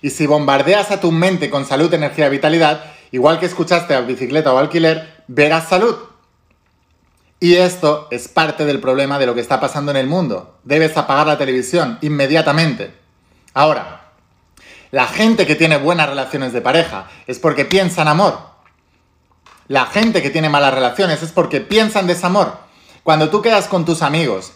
Y 0.00 0.08
si 0.08 0.26
bombardeas 0.26 0.90
a 0.90 0.98
tu 0.98 1.12
mente 1.12 1.50
con 1.50 1.66
salud, 1.66 1.92
energía, 1.92 2.30
vitalidad, 2.30 2.86
igual 3.12 3.38
que 3.38 3.44
escuchaste 3.44 3.94
a 3.94 4.00
bicicleta 4.00 4.50
o 4.54 4.56
alquiler, 4.56 5.24
verás 5.28 5.68
salud. 5.68 5.94
Y 7.38 7.56
esto 7.56 8.08
es 8.10 8.26
parte 8.26 8.64
del 8.64 8.80
problema 8.80 9.18
de 9.18 9.26
lo 9.26 9.34
que 9.34 9.42
está 9.42 9.60
pasando 9.60 9.90
en 9.90 9.98
el 9.98 10.06
mundo. 10.06 10.56
Debes 10.64 10.96
apagar 10.96 11.26
la 11.26 11.36
televisión 11.36 11.98
inmediatamente. 12.00 12.94
Ahora, 13.52 14.06
la 14.90 15.06
gente 15.06 15.46
que 15.46 15.54
tiene 15.54 15.76
buenas 15.76 16.08
relaciones 16.08 16.54
de 16.54 16.62
pareja 16.62 17.10
es 17.26 17.38
porque 17.38 17.66
piensa 17.66 18.00
en 18.00 18.08
amor. 18.08 18.53
La 19.68 19.86
gente 19.86 20.22
que 20.22 20.30
tiene 20.30 20.48
malas 20.48 20.74
relaciones 20.74 21.22
es 21.22 21.32
porque 21.32 21.60
piensa 21.60 22.00
en 22.00 22.06
desamor. 22.06 22.58
Cuando 23.02 23.30
tú 23.30 23.40
quedas 23.40 23.66
con 23.66 23.84
tus 23.84 24.02
amigos 24.02 24.52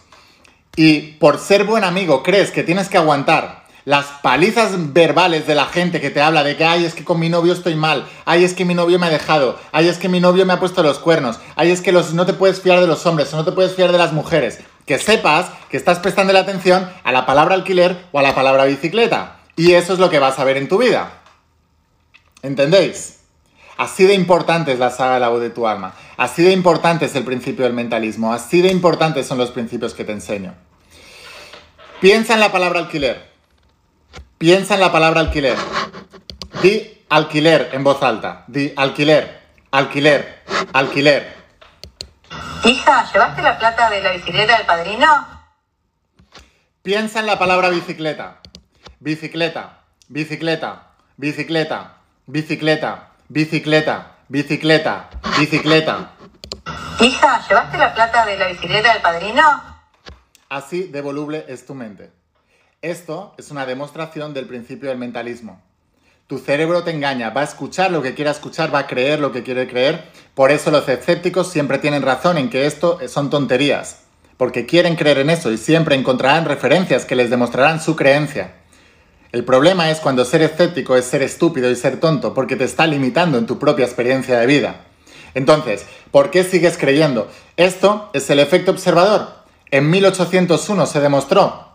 y 0.76 1.12
por 1.12 1.38
ser 1.38 1.64
buen 1.64 1.84
amigo 1.84 2.22
crees 2.22 2.50
que 2.50 2.62
tienes 2.62 2.88
que 2.88 2.98
aguantar 2.98 3.66
las 3.88 4.04
palizas 4.22 4.92
verbales 4.92 5.46
de 5.46 5.54
la 5.54 5.64
gente 5.64 5.98
que 5.98 6.10
te 6.10 6.20
habla 6.20 6.44
de 6.44 6.58
que, 6.58 6.64
ay, 6.66 6.84
es 6.84 6.92
que 6.92 7.06
con 7.06 7.18
mi 7.18 7.30
novio 7.30 7.54
estoy 7.54 7.74
mal, 7.74 8.06
ay, 8.26 8.44
es 8.44 8.52
que 8.52 8.66
mi 8.66 8.74
novio 8.74 8.98
me 8.98 9.06
ha 9.06 9.10
dejado, 9.10 9.58
ay, 9.72 9.88
es 9.88 9.96
que 9.96 10.10
mi 10.10 10.20
novio 10.20 10.44
me 10.44 10.52
ha 10.52 10.60
puesto 10.60 10.82
los 10.82 10.98
cuernos, 10.98 11.40
ay, 11.56 11.70
es 11.70 11.80
que 11.80 11.90
los, 11.90 12.12
no 12.12 12.26
te 12.26 12.34
puedes 12.34 12.60
fiar 12.60 12.80
de 12.80 12.86
los 12.86 13.06
hombres, 13.06 13.32
o 13.32 13.38
no 13.38 13.46
te 13.46 13.52
puedes 13.52 13.74
fiar 13.74 13.90
de 13.90 13.96
las 13.96 14.12
mujeres. 14.12 14.58
Que 14.84 14.98
sepas 14.98 15.46
que 15.70 15.78
estás 15.78 16.00
prestando 16.00 16.34
la 16.34 16.40
atención 16.40 16.86
a 17.02 17.12
la 17.12 17.24
palabra 17.24 17.54
alquiler 17.54 18.04
o 18.12 18.18
a 18.18 18.22
la 18.22 18.34
palabra 18.34 18.66
bicicleta. 18.66 19.38
Y 19.56 19.72
eso 19.72 19.94
es 19.94 19.98
lo 19.98 20.10
que 20.10 20.18
vas 20.18 20.38
a 20.38 20.44
ver 20.44 20.58
en 20.58 20.68
tu 20.68 20.76
vida. 20.76 21.10
¿Entendéis? 22.42 23.17
Así 23.78 24.04
de 24.06 24.14
importante 24.14 24.72
es 24.72 24.80
la 24.80 24.90
saga 24.90 25.14
de 25.14 25.20
la 25.20 25.28
voz 25.28 25.40
de 25.40 25.50
tu 25.50 25.68
alma. 25.68 25.94
Así 26.16 26.42
de 26.42 26.50
importante 26.50 27.04
es 27.04 27.14
el 27.14 27.22
principio 27.22 27.64
del 27.64 27.74
mentalismo. 27.74 28.32
Así 28.32 28.60
de 28.60 28.72
importantes 28.72 29.28
son 29.28 29.38
los 29.38 29.52
principios 29.52 29.94
que 29.94 30.04
te 30.04 30.10
enseño. 30.10 30.54
Piensa 32.00 32.34
en 32.34 32.40
la 32.40 32.50
palabra 32.50 32.80
alquiler. 32.80 33.30
Piensa 34.36 34.74
en 34.74 34.80
la 34.80 34.90
palabra 34.90 35.20
alquiler. 35.20 35.56
Di 36.60 37.04
alquiler 37.08 37.70
en 37.72 37.84
voz 37.84 38.02
alta. 38.02 38.44
Di 38.48 38.72
alquiler, 38.76 39.42
alquiler, 39.70 40.42
alquiler. 40.72 41.36
Hija, 42.64 43.08
¿llevaste 43.12 43.42
la 43.42 43.58
plata 43.60 43.90
de 43.90 44.02
la 44.02 44.10
bicicleta 44.10 44.56
del 44.56 44.66
padrino? 44.66 45.06
Piensa 46.82 47.20
en 47.20 47.26
la 47.26 47.38
palabra 47.38 47.68
bicicleta. 47.68 48.40
Bicicleta, 48.98 49.82
bicicleta, 50.08 50.88
bicicleta, 51.16 51.98
bicicleta, 52.26 53.10
bicicleta, 53.28 54.16
bicicleta, 54.28 55.10
bicicleta. 55.38 56.12
Hija, 57.00 57.46
¿llevaste 57.46 57.76
la 57.76 57.94
plata 57.94 58.24
de 58.24 58.38
la 58.38 58.48
bicicleta 58.48 58.94
del 58.94 59.02
padrino? 59.02 59.42
Así 60.48 60.84
de 60.84 61.02
voluble 61.02 61.44
es 61.46 61.66
tu 61.66 61.74
mente. 61.74 62.10
Esto 62.80 63.34
es 63.36 63.50
una 63.50 63.66
demostración 63.66 64.32
del 64.32 64.46
principio 64.46 64.88
del 64.88 64.96
mentalismo. 64.96 65.60
Tu 66.26 66.38
cerebro 66.38 66.84
te 66.84 66.90
engaña, 66.90 67.30
va 67.30 67.42
a 67.42 67.44
escuchar 67.44 67.90
lo 67.90 68.02
que 68.02 68.14
quiera 68.14 68.30
escuchar, 68.30 68.74
va 68.74 68.80
a 68.80 68.86
creer 68.86 69.20
lo 69.20 69.30
que 69.30 69.42
quiere 69.42 69.68
creer. 69.68 70.10
Por 70.34 70.50
eso 70.50 70.70
los 70.70 70.88
escépticos 70.88 71.50
siempre 71.52 71.78
tienen 71.78 72.02
razón 72.02 72.38
en 72.38 72.48
que 72.48 72.66
esto 72.66 72.98
son 73.08 73.28
tonterías, 73.28 74.04
porque 74.38 74.64
quieren 74.64 74.96
creer 74.96 75.18
en 75.18 75.30
eso 75.30 75.50
y 75.52 75.58
siempre 75.58 75.96
encontrarán 75.96 76.46
referencias 76.46 77.04
que 77.04 77.14
les 77.14 77.28
demostrarán 77.28 77.80
su 77.80 77.94
creencia. 77.94 78.54
El 79.30 79.44
problema 79.44 79.90
es 79.90 80.00
cuando 80.00 80.24
ser 80.24 80.42
escéptico 80.42 80.96
es 80.96 81.04
ser 81.04 81.22
estúpido 81.22 81.70
y 81.70 81.76
ser 81.76 82.00
tonto, 82.00 82.32
porque 82.32 82.56
te 82.56 82.64
está 82.64 82.86
limitando 82.86 83.36
en 83.36 83.46
tu 83.46 83.58
propia 83.58 83.84
experiencia 83.84 84.38
de 84.38 84.46
vida. 84.46 84.86
Entonces, 85.34 85.84
¿por 86.10 86.30
qué 86.30 86.44
sigues 86.44 86.78
creyendo? 86.78 87.30
Esto 87.56 88.08
es 88.14 88.30
el 88.30 88.38
efecto 88.38 88.70
observador. 88.70 89.28
En 89.70 89.90
1801 89.90 90.86
se 90.86 91.00
demostró 91.00 91.68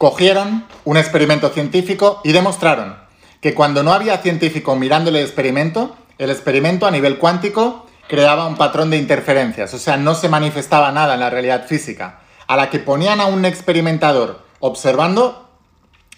Cogieron 0.00 0.64
un 0.86 0.96
experimento 0.96 1.50
científico 1.50 2.22
y 2.24 2.32
demostraron 2.32 2.96
que 3.42 3.52
cuando 3.52 3.82
no 3.82 3.92
había 3.92 4.16
científico 4.16 4.74
mirando 4.74 5.10
el 5.10 5.16
experimento, 5.16 5.94
el 6.16 6.30
experimento 6.30 6.86
a 6.86 6.90
nivel 6.90 7.18
cuántico 7.18 7.84
creaba 8.08 8.46
un 8.46 8.56
patrón 8.56 8.88
de 8.88 8.96
interferencias, 8.96 9.74
o 9.74 9.78
sea, 9.78 9.98
no 9.98 10.14
se 10.14 10.30
manifestaba 10.30 10.90
nada 10.90 11.12
en 11.12 11.20
la 11.20 11.28
realidad 11.28 11.66
física. 11.66 12.20
A 12.46 12.56
la 12.56 12.70
que 12.70 12.78
ponían 12.78 13.20
a 13.20 13.26
un 13.26 13.44
experimentador 13.44 14.42
observando, 14.60 15.49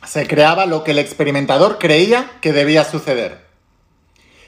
se 0.04 0.26
creaba 0.26 0.66
lo 0.66 0.84
que 0.84 0.92
el 0.92 0.98
experimentador 0.98 1.78
creía 1.78 2.30
que 2.40 2.52
debía 2.52 2.84
suceder. 2.84 3.46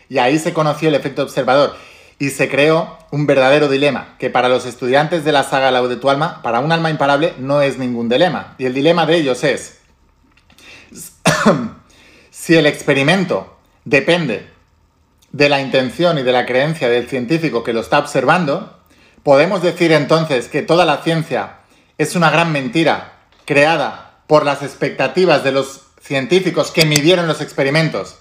Y 0.09 0.19
ahí 0.19 0.39
se 0.39 0.53
conoció 0.53 0.89
el 0.89 0.95
efecto 0.95 1.23
observador 1.23 1.77
y 2.19 2.31
se 2.31 2.49
creó 2.49 2.99
un 3.11 3.27
verdadero 3.27 3.69
dilema, 3.69 4.17
que 4.19 4.31
para 4.31 4.49
los 4.49 4.67
estudiantes 4.67 5.25
de 5.25 5.33
la 5.33 5.45
saga 5.45 5.71
de 5.83 5.97
tu 5.97 6.11
alma, 6.11 6.43
para 6.43 6.61
un 6.61 6.73
alma 6.73 6.91
imparable, 6.91 7.35
no 7.39 7.63
es 7.63 7.79
ningún 7.79 8.09
dilema. 8.09 8.55
Y 8.59 8.67
el 8.67 8.75
dilema 8.75 9.07
de 9.07 9.17
ellos 9.17 9.43
es, 9.45 9.79
si 12.31 12.57
el 12.57 12.67
experimento 12.67 13.57
depende 13.85 14.49
de 15.33 15.49
la 15.49 15.61
intención 15.61 16.19
y 16.19 16.23
de 16.23 16.33
la 16.33 16.47
creencia 16.47 16.89
del 16.89 17.09
científico 17.09 17.65
que 17.65 17.73
lo 17.73 17.81
está 17.81 17.99
observando, 17.99 18.79
podemos 19.23 19.63
decir 19.63 19.91
entonces 19.93 20.49
que 20.49 20.63
toda 20.63 20.85
la 20.85 21.03
ciencia 21.03 21.57
es 21.99 22.15
una 22.15 22.31
gran 22.31 22.53
mentira 22.53 23.15
creada 23.45 24.04
por 24.27 24.45
las 24.45 24.63
expectativas 24.63 25.45
de 25.45 25.53
los 25.53 25.83
científicos 26.01 26.71
que 26.71 26.87
midieron 26.87 27.27
los 27.27 27.41
experimentos. 27.41 28.17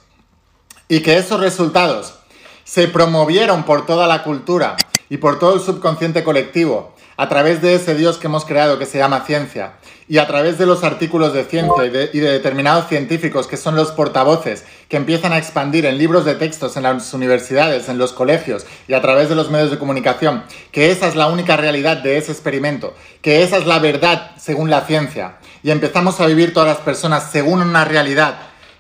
Y 0.88 1.02
que 1.02 1.18
esos 1.18 1.40
resultados 1.40 2.16
se 2.64 2.88
promovieron 2.88 3.64
por 3.64 3.86
toda 3.86 4.08
la 4.08 4.24
cultura 4.24 4.76
y 5.10 5.18
por 5.18 5.40
todo 5.40 5.56
el 5.56 5.62
subconsciente 5.62 6.24
colectivo 6.24 6.94
a 7.18 7.30
través 7.30 7.62
de 7.62 7.76
ese 7.76 7.96
Dios 7.96 8.18
que 8.18 8.28
hemos 8.28 8.46
creado 8.46 8.80
que 8.80 8.86
se 8.86 8.98
llama 8.98 9.26
ciencia 9.26 9.74
y 10.08 10.18
a 10.18 10.28
través 10.28 10.58
de 10.58 10.66
los 10.66 10.84
artículos 10.84 11.34
de 11.34 11.46
ciencia 11.46 11.86
y 11.86 11.90
de, 11.90 12.08
determinados 12.08 12.88
científicos 12.88 13.48
que 13.48 13.58
son 13.58 13.76
los 13.76 13.92
portavoces 13.92 14.66
que 14.90 14.98
empiezan 14.98 15.34
a 15.34 15.38
expandir 15.38 15.86
en 15.86 15.98
libros 15.98 16.26
de 16.26 16.36
textos 16.36 16.78
en 16.78 16.84
las 16.84 17.14
universidades, 17.14 17.90
en 17.90 17.98
los 17.98 18.14
colegios 18.14 18.66
y 18.88 18.94
a 18.94 19.02
través 19.02 19.30
de 19.30 19.36
los 19.36 19.50
medios 19.50 19.72
de 19.72 19.80
comunicación, 19.80 20.44
que 20.72 20.92
esa 20.92 21.08
es 21.08 21.16
la 21.16 21.28
única 21.28 21.58
realidad 21.58 21.98
de 21.98 22.18
ese 22.18 22.32
experimento, 22.32 22.96
que 23.22 23.44
esa 23.44 23.58
es 23.58 23.66
la 23.66 23.80
verdad 23.80 24.32
según 24.38 24.70
la 24.70 24.82
ciencia 24.82 25.38
y 25.64 25.72
empezamos 25.72 26.20
a 26.20 26.26
vivir 26.26 26.54
todas 26.54 26.70
las 26.70 26.86
personas 26.86 27.32
según 27.32 27.62
una 27.62 27.86
realidad 27.86 28.38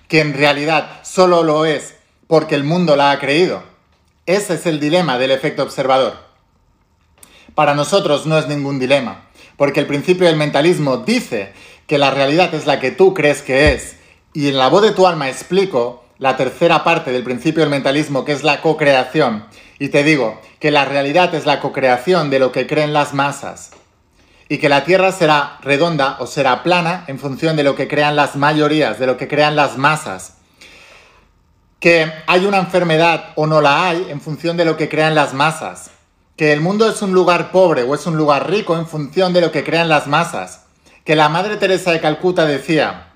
que 0.08 0.22
en 0.22 0.34
realidad 0.34 1.02
solo 1.04 1.44
lo 1.44 1.66
es 1.66 1.96
porque 2.28 2.56
el 2.56 2.64
mundo 2.64 2.96
la 2.96 3.12
ha 3.12 3.20
creído 3.20 3.74
ese 4.26 4.54
es 4.54 4.66
el 4.66 4.80
dilema 4.80 5.18
del 5.18 5.32
efecto 5.32 5.64
observador. 5.64 6.14
Para 7.56 7.76
nosotros 7.76 8.26
no 8.26 8.38
es 8.38 8.48
ningún 8.48 8.80
dilema, 8.80 9.26
porque 9.58 9.80
el 9.80 9.86
principio 9.86 10.26
del 10.26 10.38
mentalismo 10.38 10.98
dice 10.98 11.54
que 11.86 12.00
la 12.00 12.10
realidad 12.10 12.54
es 12.56 12.66
la 12.66 12.80
que 12.80 12.90
tú 12.90 13.14
crees 13.14 13.44
que 13.44 13.74
es, 13.74 13.98
y 14.34 14.48
en 14.48 14.58
la 14.58 14.70
voz 14.70 14.82
de 14.82 14.92
tu 14.92 15.06
alma 15.06 15.30
explico 15.30 16.04
la 16.18 16.36
tercera 16.36 16.84
parte 16.84 17.12
del 17.12 17.24
principio 17.24 17.62
del 17.62 17.70
mentalismo, 17.70 18.26
que 18.26 18.32
es 18.32 18.44
la 18.44 18.62
co-creación, 18.62 19.46
y 19.78 19.90
te 19.90 20.04
digo 20.04 20.42
que 20.60 20.72
la 20.72 20.86
realidad 20.86 21.36
es 21.36 21.46
la 21.46 21.60
co-creación 21.60 22.32
de 22.32 22.40
lo 22.40 22.52
que 22.52 22.66
creen 22.66 22.92
las 22.92 23.14
masas, 23.14 23.70
y 24.50 24.58
que 24.58 24.70
la 24.70 24.84
Tierra 24.84 25.12
será 25.12 25.58
redonda 25.62 26.18
o 26.20 26.26
será 26.26 26.64
plana 26.64 27.06
en 27.08 27.20
función 27.20 27.56
de 27.56 27.64
lo 27.64 27.76
que 27.76 27.88
crean 27.88 28.16
las 28.16 28.36
mayorías, 28.36 28.98
de 28.98 29.06
lo 29.06 29.16
que 29.16 29.28
crean 29.28 29.56
las 29.56 29.78
masas. 29.78 30.38
Que 31.80 32.12
hay 32.28 32.46
una 32.46 32.58
enfermedad 32.58 33.34
o 33.36 33.46
no 33.46 33.62
la 33.62 33.88
hay 33.88 34.08
en 34.10 34.22
función 34.22 34.58
de 34.58 34.66
lo 34.66 34.76
que 34.76 34.90
crean 34.90 35.16
las 35.16 35.34
masas, 35.34 35.92
que 36.36 36.52
el 36.52 36.62
mundo 36.62 36.90
es 36.90 37.02
un 37.02 37.14
lugar 37.14 37.52
pobre 37.52 37.84
o 37.84 37.94
es 37.94 38.08
un 38.08 38.18
lugar 38.18 38.50
rico 38.50 38.76
en 38.78 38.88
función 38.88 39.34
de 39.34 39.42
lo 39.42 39.52
que 39.52 39.64
crean 39.64 39.90
las 39.90 40.08
masas, 40.08 40.66
que 41.06 41.16
la 41.16 41.30
Madre 41.30 41.58
Teresa 41.58 41.92
de 41.92 42.02
Calcuta 42.02 42.46
decía, 42.46 43.10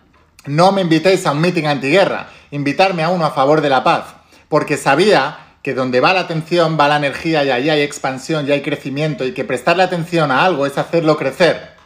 no 0.45 0.71
me 0.71 0.81
invitéis 0.81 1.25
a 1.25 1.31
un 1.31 1.41
meeting 1.41 1.65
antiguerra, 1.65 2.29
invitarme 2.51 3.03
a 3.03 3.09
uno 3.09 3.25
a 3.25 3.31
favor 3.31 3.61
de 3.61 3.69
la 3.69 3.83
paz, 3.83 4.05
porque 4.49 4.77
sabía 4.77 5.39
que 5.63 5.73
donde 5.73 5.99
va 5.99 6.13
la 6.13 6.21
atención 6.21 6.77
va 6.79 6.87
la 6.87 6.97
energía 6.97 7.43
y 7.43 7.49
ahí 7.49 7.69
hay 7.69 7.81
expansión 7.81 8.47
y 8.47 8.51
hay 8.51 8.61
crecimiento 8.61 9.25
y 9.25 9.33
que 9.33 9.43
prestarle 9.43 9.83
atención 9.83 10.31
a 10.31 10.45
algo 10.45 10.65
es 10.65 10.77
hacerlo 10.77 11.17
crecer. 11.17 11.76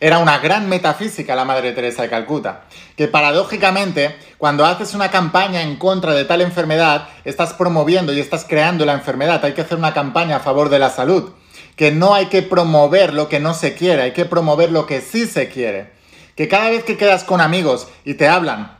Era 0.00 0.18
una 0.18 0.38
gran 0.38 0.68
metafísica 0.68 1.34
la 1.34 1.44
Madre 1.44 1.72
Teresa 1.72 2.02
de 2.02 2.08
Calcuta, 2.08 2.62
que 2.96 3.08
paradójicamente, 3.08 4.14
cuando 4.38 4.64
haces 4.64 4.94
una 4.94 5.10
campaña 5.10 5.62
en 5.62 5.74
contra 5.74 6.12
de 6.12 6.24
tal 6.24 6.40
enfermedad, 6.40 7.08
estás 7.24 7.52
promoviendo 7.52 8.12
y 8.12 8.20
estás 8.20 8.44
creando 8.48 8.86
la 8.86 8.92
enfermedad. 8.92 9.44
Hay 9.44 9.54
que 9.54 9.62
hacer 9.62 9.76
una 9.76 9.94
campaña 9.94 10.36
a 10.36 10.40
favor 10.40 10.68
de 10.68 10.78
la 10.78 10.90
salud, 10.90 11.32
que 11.74 11.90
no 11.90 12.14
hay 12.14 12.26
que 12.26 12.42
promover 12.42 13.12
lo 13.12 13.28
que 13.28 13.40
no 13.40 13.54
se 13.54 13.74
quiere, 13.74 14.02
hay 14.02 14.12
que 14.12 14.24
promover 14.24 14.70
lo 14.70 14.86
que 14.86 15.00
sí 15.00 15.26
se 15.26 15.48
quiere. 15.48 15.90
Que 16.36 16.46
cada 16.46 16.70
vez 16.70 16.84
que 16.84 16.96
quedas 16.96 17.24
con 17.24 17.40
amigos 17.40 17.88
y 18.04 18.14
te 18.14 18.28
hablan 18.28 18.78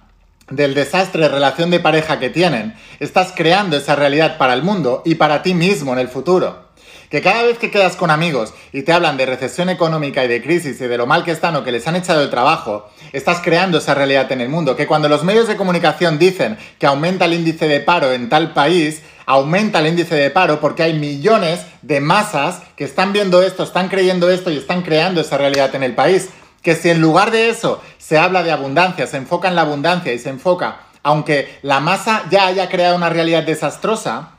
del 0.50 0.74
desastre 0.74 1.22
de 1.22 1.30
relación 1.30 1.70
de 1.70 1.80
pareja 1.80 2.20
que 2.20 2.30
tienen, 2.30 2.76
estás 3.00 3.32
creando 3.34 3.76
esa 3.76 3.96
realidad 3.96 4.38
para 4.38 4.54
el 4.54 4.62
mundo 4.62 5.02
y 5.04 5.16
para 5.16 5.42
ti 5.42 5.52
mismo 5.52 5.92
en 5.92 5.98
el 5.98 6.08
futuro 6.08 6.67
que 7.10 7.22
cada 7.22 7.42
vez 7.42 7.58
que 7.58 7.70
quedas 7.70 7.96
con 7.96 8.10
amigos 8.10 8.52
y 8.72 8.82
te 8.82 8.92
hablan 8.92 9.16
de 9.16 9.26
recesión 9.26 9.70
económica 9.70 10.24
y 10.24 10.28
de 10.28 10.42
crisis 10.42 10.80
y 10.80 10.86
de 10.86 10.98
lo 10.98 11.06
mal 11.06 11.24
que 11.24 11.30
están 11.30 11.56
o 11.56 11.64
que 11.64 11.72
les 11.72 11.86
han 11.86 11.96
echado 11.96 12.22
el 12.22 12.30
trabajo, 12.30 12.88
estás 13.12 13.40
creando 13.42 13.78
esa 13.78 13.94
realidad 13.94 14.30
en 14.32 14.40
el 14.40 14.48
mundo. 14.48 14.76
Que 14.76 14.86
cuando 14.86 15.08
los 15.08 15.24
medios 15.24 15.48
de 15.48 15.56
comunicación 15.56 16.18
dicen 16.18 16.58
que 16.78 16.86
aumenta 16.86 17.24
el 17.24 17.34
índice 17.34 17.66
de 17.66 17.80
paro 17.80 18.12
en 18.12 18.28
tal 18.28 18.52
país, 18.52 19.02
aumenta 19.24 19.78
el 19.78 19.86
índice 19.86 20.14
de 20.14 20.30
paro 20.30 20.60
porque 20.60 20.82
hay 20.82 20.94
millones 20.94 21.60
de 21.82 22.00
masas 22.00 22.60
que 22.76 22.84
están 22.84 23.12
viendo 23.12 23.42
esto, 23.42 23.62
están 23.62 23.88
creyendo 23.88 24.30
esto 24.30 24.50
y 24.50 24.58
están 24.58 24.82
creando 24.82 25.20
esa 25.20 25.38
realidad 25.38 25.74
en 25.74 25.82
el 25.82 25.94
país. 25.94 26.28
Que 26.62 26.74
si 26.74 26.90
en 26.90 27.00
lugar 27.00 27.30
de 27.30 27.48
eso 27.48 27.82
se 27.96 28.18
habla 28.18 28.42
de 28.42 28.52
abundancia, 28.52 29.06
se 29.06 29.16
enfoca 29.16 29.48
en 29.48 29.54
la 29.54 29.62
abundancia 29.62 30.12
y 30.12 30.18
se 30.18 30.28
enfoca, 30.28 30.80
aunque 31.02 31.58
la 31.62 31.80
masa 31.80 32.24
ya 32.30 32.46
haya 32.46 32.68
creado 32.68 32.96
una 32.96 33.08
realidad 33.08 33.44
desastrosa, 33.44 34.30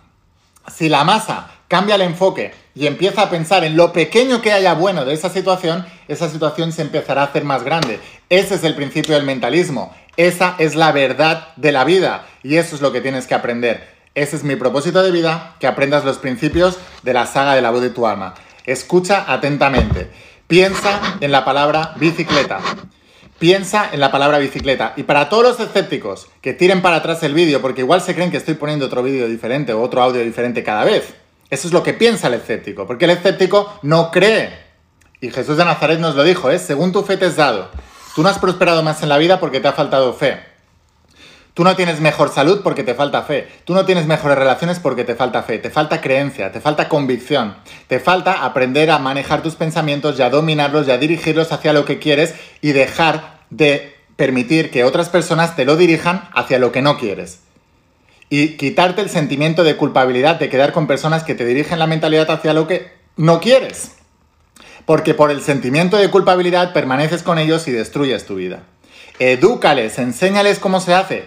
si 0.68 0.90
la 0.90 1.04
masa 1.04 1.52
cambia 1.70 1.96
el 1.96 2.02
enfoque 2.02 2.52
y 2.76 2.88
empieza 2.88 3.22
a 3.22 3.30
pensar 3.30 3.64
en 3.64 3.78
lo 3.78 3.94
pequeño 3.94 4.42
que 4.42 4.52
haya 4.52 4.74
bueno 4.74 5.06
de 5.06 5.14
esa 5.14 5.30
situación, 5.30 5.86
esa 6.10 6.28
situación 6.28 6.74
se 6.74 6.82
empezará 6.82 7.22
a 7.22 7.26
hacer 7.26 7.46
más 7.46 7.64
grande. 7.64 8.00
Ese 8.28 8.56
es 8.56 8.66
el 8.66 8.76
principio 8.76 9.16
del 9.16 9.24
mentalismo. 9.24 9.96
Esa 10.18 10.56
es 10.58 10.76
la 10.76 10.92
verdad 10.92 11.50
de 11.56 11.72
la 11.72 11.86
vida 11.86 12.26
y 12.44 12.58
eso 12.58 12.76
es 12.76 12.82
lo 12.82 12.92
que 12.92 13.00
tienes 13.00 13.28
que 13.28 13.36
aprender. 13.36 13.88
Ese 14.16 14.36
es 14.36 14.44
mi 14.44 14.56
propósito 14.56 15.04
de 15.04 15.12
vida, 15.12 15.56
que 15.60 15.68
aprendas 15.68 16.04
los 16.04 16.18
principios 16.18 16.78
de 17.04 17.14
la 17.14 17.26
saga 17.26 17.54
de 17.54 17.62
la 17.62 17.70
voz 17.70 17.82
de 17.82 17.92
tu 17.92 18.08
alma. 18.08 18.34
Escucha 18.66 19.24
atentamente. 19.28 20.10
Piensa 20.48 21.18
en 21.22 21.32
la 21.32 21.46
palabra 21.46 21.94
bicicleta. 21.98 22.60
Piensa 23.38 23.90
en 23.94 24.00
la 24.00 24.12
palabra 24.12 24.40
bicicleta. 24.40 24.94
Y 24.98 25.04
para 25.04 25.30
todos 25.30 25.44
los 25.44 25.60
escépticos 25.60 26.28
que 26.42 26.54
tiren 26.54 26.82
para 26.82 26.98
atrás 26.98 27.22
el 27.24 27.34
vídeo, 27.34 27.62
porque 27.62 27.82
igual 27.82 28.02
se 28.02 28.16
creen 28.16 28.32
que 28.32 28.38
estoy 28.38 28.56
poniendo 28.56 28.88
otro 28.88 29.04
vídeo 29.04 29.28
diferente 29.28 29.72
o 29.74 29.82
otro 29.82 30.02
audio 30.02 30.22
diferente 30.22 30.64
cada 30.64 30.84
vez. 30.84 31.14
Eso 31.50 31.68
es 31.68 31.74
lo 31.74 31.84
que 31.84 31.94
piensa 31.94 32.28
el 32.28 32.36
escéptico, 32.36 32.86
porque 32.86 33.06
el 33.06 33.12
escéptico 33.12 33.80
no 33.82 34.12
cree. 34.12 34.58
Y 35.22 35.32
Jesús 35.32 35.58
de 35.58 35.66
Nazaret 35.66 36.00
nos 36.00 36.16
lo 36.16 36.24
dijo, 36.24 36.50
es 36.50 36.62
según 36.62 36.92
tu 36.92 37.04
fe 37.04 37.18
te 37.18 37.26
has 37.26 37.36
dado. 37.36 37.70
Tú 38.16 38.24
no 38.24 38.30
has 38.30 38.40
prosperado 38.40 38.84
más 38.84 39.02
en 39.04 39.10
la 39.10 39.18
vida 39.18 39.40
porque 39.40 39.60
te 39.60 39.68
ha 39.68 39.74
faltado 39.74 40.14
fe. 40.14 40.40
Tú 41.54 41.64
no 41.64 41.76
tienes 41.76 42.00
mejor 42.00 42.30
salud 42.30 42.62
porque 42.64 42.84
te 42.84 42.94
falta 42.94 43.24
fe. 43.24 43.48
Tú 43.66 43.74
no 43.74 43.86
tienes 43.86 44.06
mejores 44.06 44.38
relaciones 44.38 44.80
porque 44.80 45.04
te 45.04 45.16
falta 45.16 45.44
fe. 45.44 45.58
Te 45.58 45.70
falta 45.70 46.00
creencia, 46.00 46.52
te 46.52 46.62
falta 46.62 46.88
convicción. 46.88 47.58
Te 47.88 48.00
falta 48.00 48.46
aprender 48.46 48.90
a 48.92 49.00
manejar 49.00 49.42
tus 49.42 49.56
pensamientos 49.56 50.18
y 50.18 50.22
a 50.22 50.30
dominarlos 50.30 50.88
y 50.88 50.92
a 50.92 50.98
dirigirlos 50.98 51.52
hacia 51.52 51.74
lo 51.74 51.84
que 51.84 52.00
quieres 52.00 52.34
y 52.62 52.72
dejar 52.72 53.40
de 53.50 53.96
permitir 54.16 54.72
que 54.72 54.84
otras 54.84 55.10
personas 55.10 55.56
te 55.56 55.66
lo 55.66 55.76
dirijan 55.76 56.30
hacia 56.34 56.60
lo 56.60 56.72
que 56.72 56.82
no 56.82 56.98
quieres. 56.98 57.40
Y 58.30 58.58
quitarte 58.58 59.02
el 59.02 59.10
sentimiento 59.10 59.64
de 59.64 59.76
culpabilidad 59.76 60.40
de 60.40 60.50
quedar 60.50 60.72
con 60.72 60.88
personas 60.88 61.24
que 61.24 61.36
te 61.36 61.46
dirigen 61.46 61.80
la 61.80 61.88
mentalidad 61.88 62.30
hacia 62.30 62.54
lo 62.54 62.68
que 62.68 62.92
no 63.18 63.40
quieres. 63.40 63.94
Porque 64.86 65.14
por 65.14 65.32
el 65.32 65.42
sentimiento 65.42 65.98
de 65.98 66.10
culpabilidad 66.10 66.74
permaneces 66.74 67.24
con 67.24 67.40
ellos 67.40 67.68
y 67.68 67.72
destruyes 67.72 68.26
tu 68.26 68.36
vida. 68.36 68.64
Edúcales, 69.20 70.00
enséñales 70.00 70.60
cómo 70.60 70.80
se 70.80 70.94
hace, 70.94 71.26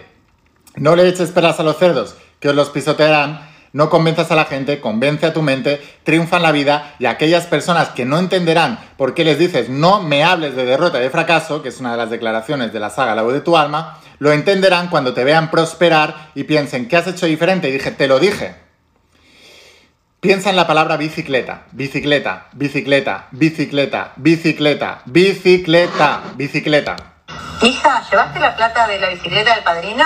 no 0.75 0.95
le 0.95 1.07
eches 1.07 1.31
peras 1.31 1.59
a 1.59 1.63
los 1.63 1.77
cerdos, 1.77 2.15
que 2.39 2.49
os 2.49 2.55
los 2.55 2.69
pisotearán. 2.69 3.52
No 3.73 3.89
convenzas 3.89 4.29
a 4.29 4.35
la 4.35 4.45
gente, 4.45 4.79
convence 4.79 5.25
a 5.25 5.33
tu 5.33 5.41
mente, 5.41 5.81
triunfa 6.03 6.37
en 6.37 6.43
la 6.43 6.51
vida 6.51 6.93
y 6.99 7.07
aquellas 7.07 7.47
personas 7.47 7.89
que 7.89 8.05
no 8.05 8.19
entenderán 8.19 8.79
por 8.97 9.15
qué 9.15 9.23
les 9.23 9.39
dices 9.39 9.67
no 9.67 9.99
me 9.99 10.23
hables 10.23 10.55
de 10.55 10.63
derrota 10.63 10.99
y 10.99 11.01
de 11.01 11.09
fracaso, 11.09 11.63
que 11.63 11.69
es 11.69 11.79
una 11.79 11.91
de 11.91 11.97
las 11.97 12.11
declaraciones 12.11 12.71
de 12.71 12.79
la 12.79 12.91
saga 12.91 13.15
La 13.15 13.23
voz 13.23 13.33
de 13.33 13.41
tu 13.41 13.57
alma, 13.57 13.99
lo 14.19 14.31
entenderán 14.31 14.89
cuando 14.89 15.15
te 15.15 15.23
vean 15.23 15.49
prosperar 15.49 16.29
y 16.35 16.43
piensen, 16.43 16.87
¿qué 16.87 16.97
has 16.97 17.07
hecho 17.07 17.25
diferente? 17.25 17.67
Y 17.67 17.71
dije, 17.71 17.89
te 17.89 18.07
lo 18.07 18.19
dije. 18.19 18.55
Piensa 20.19 20.51
en 20.51 20.55
la 20.55 20.67
palabra 20.67 20.95
bicicleta, 20.95 21.63
bicicleta, 21.71 22.49
bicicleta, 22.53 23.27
bicicleta, 23.31 24.13
bicicleta, 24.17 25.01
bicicleta, 25.05 26.21
bicicleta. 26.35 26.95
Hija, 27.63 28.03
¿llevaste 28.07 28.39
la 28.39 28.55
plata 28.55 28.87
de 28.87 28.99
la 28.99 29.09
bicicleta 29.09 29.55
del 29.55 29.63
padrino? 29.63 30.05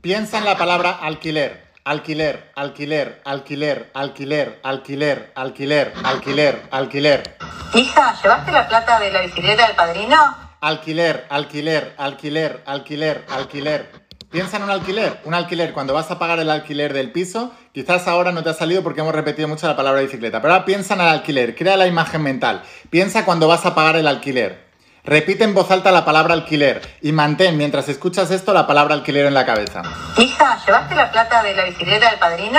Piensa 0.00 0.38
en 0.38 0.46
la 0.46 0.56
palabra 0.56 0.92
alquiler. 1.02 1.65
Alquiler, 1.86 2.50
alquiler, 2.56 3.22
alquiler, 3.24 3.92
alquiler, 3.94 4.58
alquiler, 4.64 5.30
alquiler, 5.36 5.92
alquiler, 6.02 6.62
alquiler. 6.72 7.36
Hija, 7.74 8.20
¿llevaste 8.20 8.50
la 8.50 8.66
plata 8.66 8.98
de 8.98 9.12
la 9.12 9.20
bicicleta 9.20 9.68
del 9.68 9.76
padrino? 9.76 10.16
Alquiler, 10.60 11.26
alquiler, 11.30 11.94
alquiler, 11.96 12.64
alquiler, 12.66 13.24
alquiler. 13.30 13.92
Piensa 14.28 14.56
en 14.56 14.64
un 14.64 14.70
alquiler. 14.70 15.20
Un 15.26 15.34
alquiler, 15.34 15.72
cuando 15.72 15.94
vas 15.94 16.10
a 16.10 16.18
pagar 16.18 16.40
el 16.40 16.50
alquiler 16.50 16.92
del 16.92 17.12
piso, 17.12 17.52
quizás 17.72 18.08
ahora 18.08 18.32
no 18.32 18.42
te 18.42 18.50
ha 18.50 18.54
salido 18.54 18.82
porque 18.82 19.02
hemos 19.02 19.14
repetido 19.14 19.46
mucho 19.46 19.68
la 19.68 19.76
palabra 19.76 20.00
bicicleta, 20.00 20.42
pero 20.42 20.54
ahora 20.54 20.64
piensa 20.64 20.94
en 20.94 21.02
el 21.02 21.06
alquiler, 21.06 21.54
crea 21.54 21.76
la 21.76 21.86
imagen 21.86 22.20
mental. 22.20 22.62
Piensa 22.90 23.24
cuando 23.24 23.46
vas 23.46 23.64
a 23.64 23.76
pagar 23.76 23.94
el 23.94 24.08
alquiler. 24.08 24.65
Repite 25.06 25.44
en 25.44 25.54
voz 25.54 25.70
alta 25.70 25.92
la 25.92 26.04
palabra 26.04 26.34
alquiler 26.34 26.82
y 27.00 27.12
mantén 27.12 27.56
mientras 27.56 27.88
escuchas 27.88 28.32
esto 28.32 28.52
la 28.52 28.66
palabra 28.66 28.92
alquiler 28.92 29.26
en 29.26 29.34
la 29.34 29.46
cabeza. 29.46 29.82
Hija, 30.18 30.58
¿llevaste 30.66 30.96
la 30.96 31.12
plata 31.12 31.44
de 31.44 31.54
la 31.54 31.64
bicicleta 31.64 32.10
del 32.10 32.18
padrino? 32.18 32.58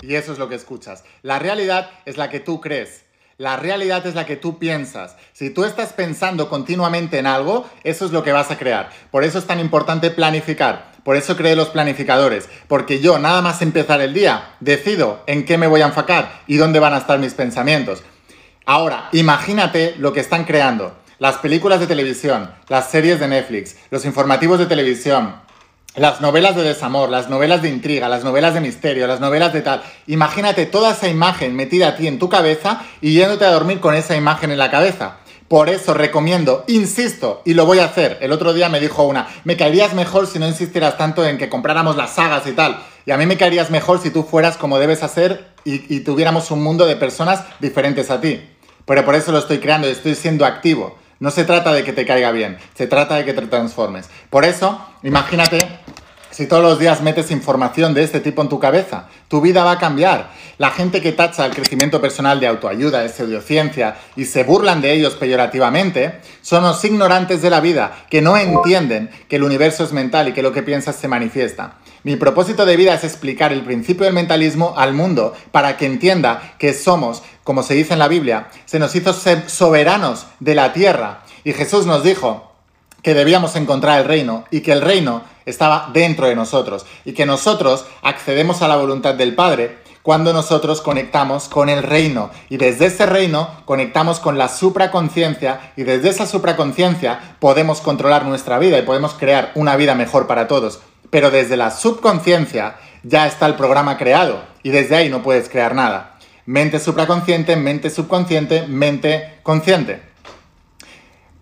Y 0.00 0.14
eso 0.14 0.32
es 0.32 0.38
lo 0.38 0.48
que 0.48 0.54
escuchas. 0.54 1.02
La 1.22 1.40
realidad 1.40 1.90
es 2.04 2.18
la 2.18 2.30
que 2.30 2.38
tú 2.38 2.60
crees. 2.60 3.04
La 3.36 3.56
realidad 3.56 4.06
es 4.06 4.14
la 4.14 4.26
que 4.26 4.36
tú 4.36 4.60
piensas. 4.60 5.16
Si 5.32 5.50
tú 5.50 5.64
estás 5.64 5.92
pensando 5.92 6.48
continuamente 6.48 7.18
en 7.18 7.26
algo, 7.26 7.68
eso 7.82 8.06
es 8.06 8.12
lo 8.12 8.22
que 8.22 8.30
vas 8.30 8.52
a 8.52 8.58
crear. 8.58 8.90
Por 9.10 9.24
eso 9.24 9.40
es 9.40 9.48
tan 9.48 9.58
importante 9.58 10.12
planificar. 10.12 10.92
Por 11.02 11.16
eso 11.16 11.36
creé 11.36 11.56
los 11.56 11.70
planificadores. 11.70 12.48
Porque 12.68 13.00
yo, 13.00 13.18
nada 13.18 13.42
más 13.42 13.60
empezar 13.60 14.00
el 14.00 14.14
día, 14.14 14.54
decido 14.60 15.24
en 15.26 15.44
qué 15.44 15.58
me 15.58 15.66
voy 15.66 15.80
a 15.80 15.86
enfocar 15.86 16.42
y 16.46 16.58
dónde 16.58 16.78
van 16.78 16.94
a 16.94 16.98
estar 16.98 17.18
mis 17.18 17.34
pensamientos. 17.34 18.04
Ahora, 18.66 19.08
imagínate 19.10 19.96
lo 19.98 20.12
que 20.12 20.20
están 20.20 20.44
creando 20.44 21.01
las 21.22 21.36
películas 21.36 21.78
de 21.78 21.86
televisión, 21.86 22.50
las 22.66 22.90
series 22.90 23.20
de 23.20 23.28
Netflix, 23.28 23.76
los 23.92 24.04
informativos 24.04 24.58
de 24.58 24.66
televisión, 24.66 25.36
las 25.94 26.20
novelas 26.20 26.56
de 26.56 26.64
desamor, 26.64 27.10
las 27.10 27.30
novelas 27.30 27.62
de 27.62 27.68
intriga, 27.68 28.08
las 28.08 28.24
novelas 28.24 28.54
de 28.54 28.60
misterio, 28.60 29.06
las 29.06 29.20
novelas 29.20 29.52
de 29.52 29.60
tal. 29.60 29.84
Imagínate 30.08 30.66
toda 30.66 30.90
esa 30.90 31.06
imagen 31.06 31.54
metida 31.54 31.86
a 31.86 31.96
ti 31.96 32.08
en 32.08 32.18
tu 32.18 32.28
cabeza 32.28 32.82
y 33.00 33.12
yéndote 33.12 33.44
a 33.44 33.52
dormir 33.52 33.78
con 33.78 33.94
esa 33.94 34.16
imagen 34.16 34.50
en 34.50 34.58
la 34.58 34.72
cabeza. 34.72 35.18
Por 35.46 35.68
eso 35.68 35.94
recomiendo, 35.94 36.64
insisto, 36.66 37.40
y 37.44 37.54
lo 37.54 37.66
voy 37.66 37.78
a 37.78 37.84
hacer. 37.84 38.18
El 38.20 38.32
otro 38.32 38.52
día 38.52 38.68
me 38.68 38.80
dijo 38.80 39.04
una, 39.04 39.28
me 39.44 39.56
caerías 39.56 39.94
mejor 39.94 40.26
si 40.26 40.40
no 40.40 40.48
insistieras 40.48 40.98
tanto 40.98 41.24
en 41.24 41.38
que 41.38 41.48
compráramos 41.48 41.94
las 41.94 42.16
sagas 42.16 42.48
y 42.48 42.52
tal. 42.52 42.82
Y 43.06 43.12
a 43.12 43.16
mí 43.16 43.26
me 43.26 43.36
caerías 43.36 43.70
mejor 43.70 44.02
si 44.02 44.10
tú 44.10 44.24
fueras 44.24 44.56
como 44.56 44.80
debes 44.80 45.04
hacer 45.04 45.52
y, 45.64 45.94
y 45.94 46.00
tuviéramos 46.00 46.50
un 46.50 46.64
mundo 46.64 46.84
de 46.84 46.96
personas 46.96 47.44
diferentes 47.60 48.10
a 48.10 48.20
ti. 48.20 48.40
Pero 48.86 49.04
por 49.04 49.14
eso 49.14 49.30
lo 49.30 49.38
estoy 49.38 49.58
creando 49.58 49.86
y 49.86 49.92
estoy 49.92 50.16
siendo 50.16 50.44
activo. 50.44 51.00
No 51.22 51.30
se 51.30 51.44
trata 51.44 51.72
de 51.72 51.84
que 51.84 51.92
te 51.92 52.04
caiga 52.04 52.32
bien, 52.32 52.58
se 52.74 52.88
trata 52.88 53.14
de 53.14 53.24
que 53.24 53.32
te 53.32 53.46
transformes. 53.46 54.10
Por 54.28 54.44
eso, 54.44 54.84
imagínate 55.04 55.60
si 56.32 56.48
todos 56.48 56.64
los 56.64 56.80
días 56.80 57.00
metes 57.00 57.30
información 57.30 57.94
de 57.94 58.02
este 58.02 58.18
tipo 58.18 58.42
en 58.42 58.48
tu 58.48 58.58
cabeza, 58.58 59.06
tu 59.28 59.40
vida 59.40 59.62
va 59.62 59.70
a 59.70 59.78
cambiar. 59.78 60.30
La 60.58 60.70
gente 60.70 61.00
que 61.00 61.12
tacha 61.12 61.46
el 61.46 61.54
crecimiento 61.54 62.00
personal 62.00 62.40
de 62.40 62.48
autoayuda, 62.48 63.02
de 63.02 63.08
pseudociencia 63.08 63.98
y 64.16 64.24
se 64.24 64.42
burlan 64.42 64.80
de 64.80 64.94
ellos 64.94 65.14
peyorativamente, 65.14 66.18
son 66.40 66.64
los 66.64 66.84
ignorantes 66.84 67.40
de 67.40 67.50
la 67.50 67.60
vida 67.60 68.04
que 68.10 68.20
no 68.20 68.36
entienden 68.36 69.08
que 69.28 69.36
el 69.36 69.44
universo 69.44 69.84
es 69.84 69.92
mental 69.92 70.26
y 70.26 70.32
que 70.32 70.42
lo 70.42 70.52
que 70.52 70.64
piensas 70.64 70.96
se 70.96 71.06
manifiesta. 71.06 71.74
Mi 72.04 72.16
propósito 72.16 72.66
de 72.66 72.76
vida 72.76 72.94
es 72.94 73.04
explicar 73.04 73.52
el 73.52 73.62
principio 73.62 74.06
del 74.06 74.14
mentalismo 74.14 74.74
al 74.76 74.92
mundo 74.92 75.34
para 75.52 75.76
que 75.76 75.86
entienda 75.86 76.54
que 76.58 76.74
somos, 76.74 77.22
como 77.44 77.62
se 77.62 77.74
dice 77.74 77.92
en 77.92 77.98
la 77.98 78.08
Biblia, 78.08 78.48
se 78.66 78.78
nos 78.78 78.94
hizo 78.94 79.12
soberanos 79.12 80.26
de 80.40 80.54
la 80.54 80.72
tierra. 80.72 81.22
Y 81.44 81.52
Jesús 81.52 81.86
nos 81.86 82.02
dijo 82.02 82.52
que 83.02 83.14
debíamos 83.14 83.56
encontrar 83.56 84.00
el 84.00 84.06
reino 84.06 84.44
y 84.50 84.60
que 84.60 84.72
el 84.72 84.80
reino 84.80 85.22
estaba 85.44 85.90
dentro 85.92 86.26
de 86.26 86.36
nosotros 86.36 86.86
y 87.04 87.14
que 87.14 87.26
nosotros 87.26 87.84
accedemos 88.02 88.62
a 88.62 88.68
la 88.68 88.76
voluntad 88.76 89.14
del 89.14 89.34
Padre 89.34 89.78
cuando 90.02 90.32
nosotros 90.32 90.80
conectamos 90.80 91.48
con 91.48 91.68
el 91.68 91.82
reino 91.82 92.30
y 92.48 92.56
desde 92.56 92.86
ese 92.86 93.06
reino 93.06 93.48
conectamos 93.64 94.20
con 94.20 94.38
la 94.38 94.48
supraconciencia 94.48 95.72
y 95.76 95.82
desde 95.82 96.10
esa 96.10 96.26
supraconciencia 96.26 97.36
podemos 97.40 97.80
controlar 97.80 98.24
nuestra 98.24 98.58
vida 98.58 98.78
y 98.78 98.82
podemos 98.82 99.14
crear 99.14 99.50
una 99.54 99.76
vida 99.76 99.94
mejor 99.94 100.26
para 100.26 100.46
todos 100.46 100.80
pero 101.12 101.30
desde 101.30 101.58
la 101.58 101.70
subconsciencia 101.70 102.76
ya 103.02 103.26
está 103.26 103.44
el 103.44 103.54
programa 103.54 103.98
creado 103.98 104.40
y 104.62 104.70
desde 104.70 104.96
ahí 104.96 105.10
no 105.10 105.22
puedes 105.22 105.50
crear 105.50 105.74
nada. 105.74 106.11
Mente 106.46 106.80
supraconsciente, 106.80 107.56
mente 107.56 107.90
subconsciente, 107.90 108.66
mente 108.66 109.38
consciente. 109.42 110.02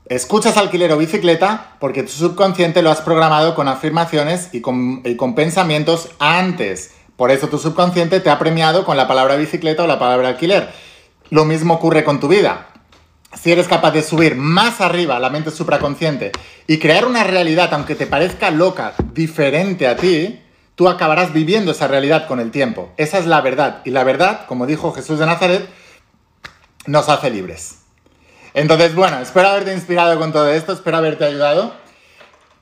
Escuchas 0.06 0.56
alquiler 0.56 0.92
o 0.92 0.98
bicicleta 0.98 1.76
porque 1.78 2.02
tu 2.02 2.10
subconsciente 2.10 2.82
lo 2.82 2.90
has 2.90 3.00
programado 3.00 3.54
con 3.54 3.68
afirmaciones 3.68 4.50
y 4.52 4.60
con, 4.60 5.02
pensamientos 5.34 6.10
antes. 6.18 6.92
Por 7.16 7.30
eso 7.30 7.48
tu 7.48 7.58
subconsciente 7.58 8.20
te 8.20 8.28
ha 8.28 8.38
premiado 8.38 8.84
con 8.84 8.96
la 8.96 9.06
palabra 9.06 9.36
bicicleta 9.36 9.84
o 9.84 9.86
la 9.86 9.98
palabra 9.98 10.28
alquiler. 10.28 10.70
Lo 11.30 11.44
mismo 11.44 11.74
ocurre 11.74 12.04
con 12.04 12.18
tu 12.18 12.28
vida 12.28 12.66
si 13.34 13.52
eres 13.52 13.68
capaz 13.68 13.92
de 13.92 14.02
subir 14.02 14.34
más 14.34 14.80
arriba 14.80 15.18
la 15.20 15.30
mente 15.30 15.50
supraconsciente 15.50 16.32
y 16.66 16.78
crear 16.78 17.06
una 17.06 17.24
realidad, 17.24 17.72
aunque 17.72 17.94
te 17.94 18.06
parezca 18.06 18.50
loca, 18.50 18.94
diferente 19.12 19.86
a 19.86 19.96
ti, 19.96 20.40
tú 20.80 20.88
acabarás 20.88 21.34
viviendo 21.34 21.72
esa 21.72 21.88
realidad 21.88 22.26
con 22.26 22.40
el 22.40 22.50
tiempo. 22.50 22.90
Esa 22.96 23.18
es 23.18 23.26
la 23.26 23.42
verdad. 23.42 23.82
Y 23.84 23.90
la 23.90 24.02
verdad, 24.02 24.46
como 24.46 24.64
dijo 24.64 24.92
Jesús 24.92 25.18
de 25.18 25.26
Nazaret, 25.26 25.68
nos 26.86 27.10
hace 27.10 27.28
libres. 27.28 27.80
Entonces, 28.54 28.94
bueno, 28.94 29.18
espero 29.18 29.48
haberte 29.48 29.74
inspirado 29.74 30.18
con 30.18 30.32
todo 30.32 30.48
esto, 30.48 30.72
espero 30.72 30.96
haberte 30.96 31.26
ayudado. 31.26 31.74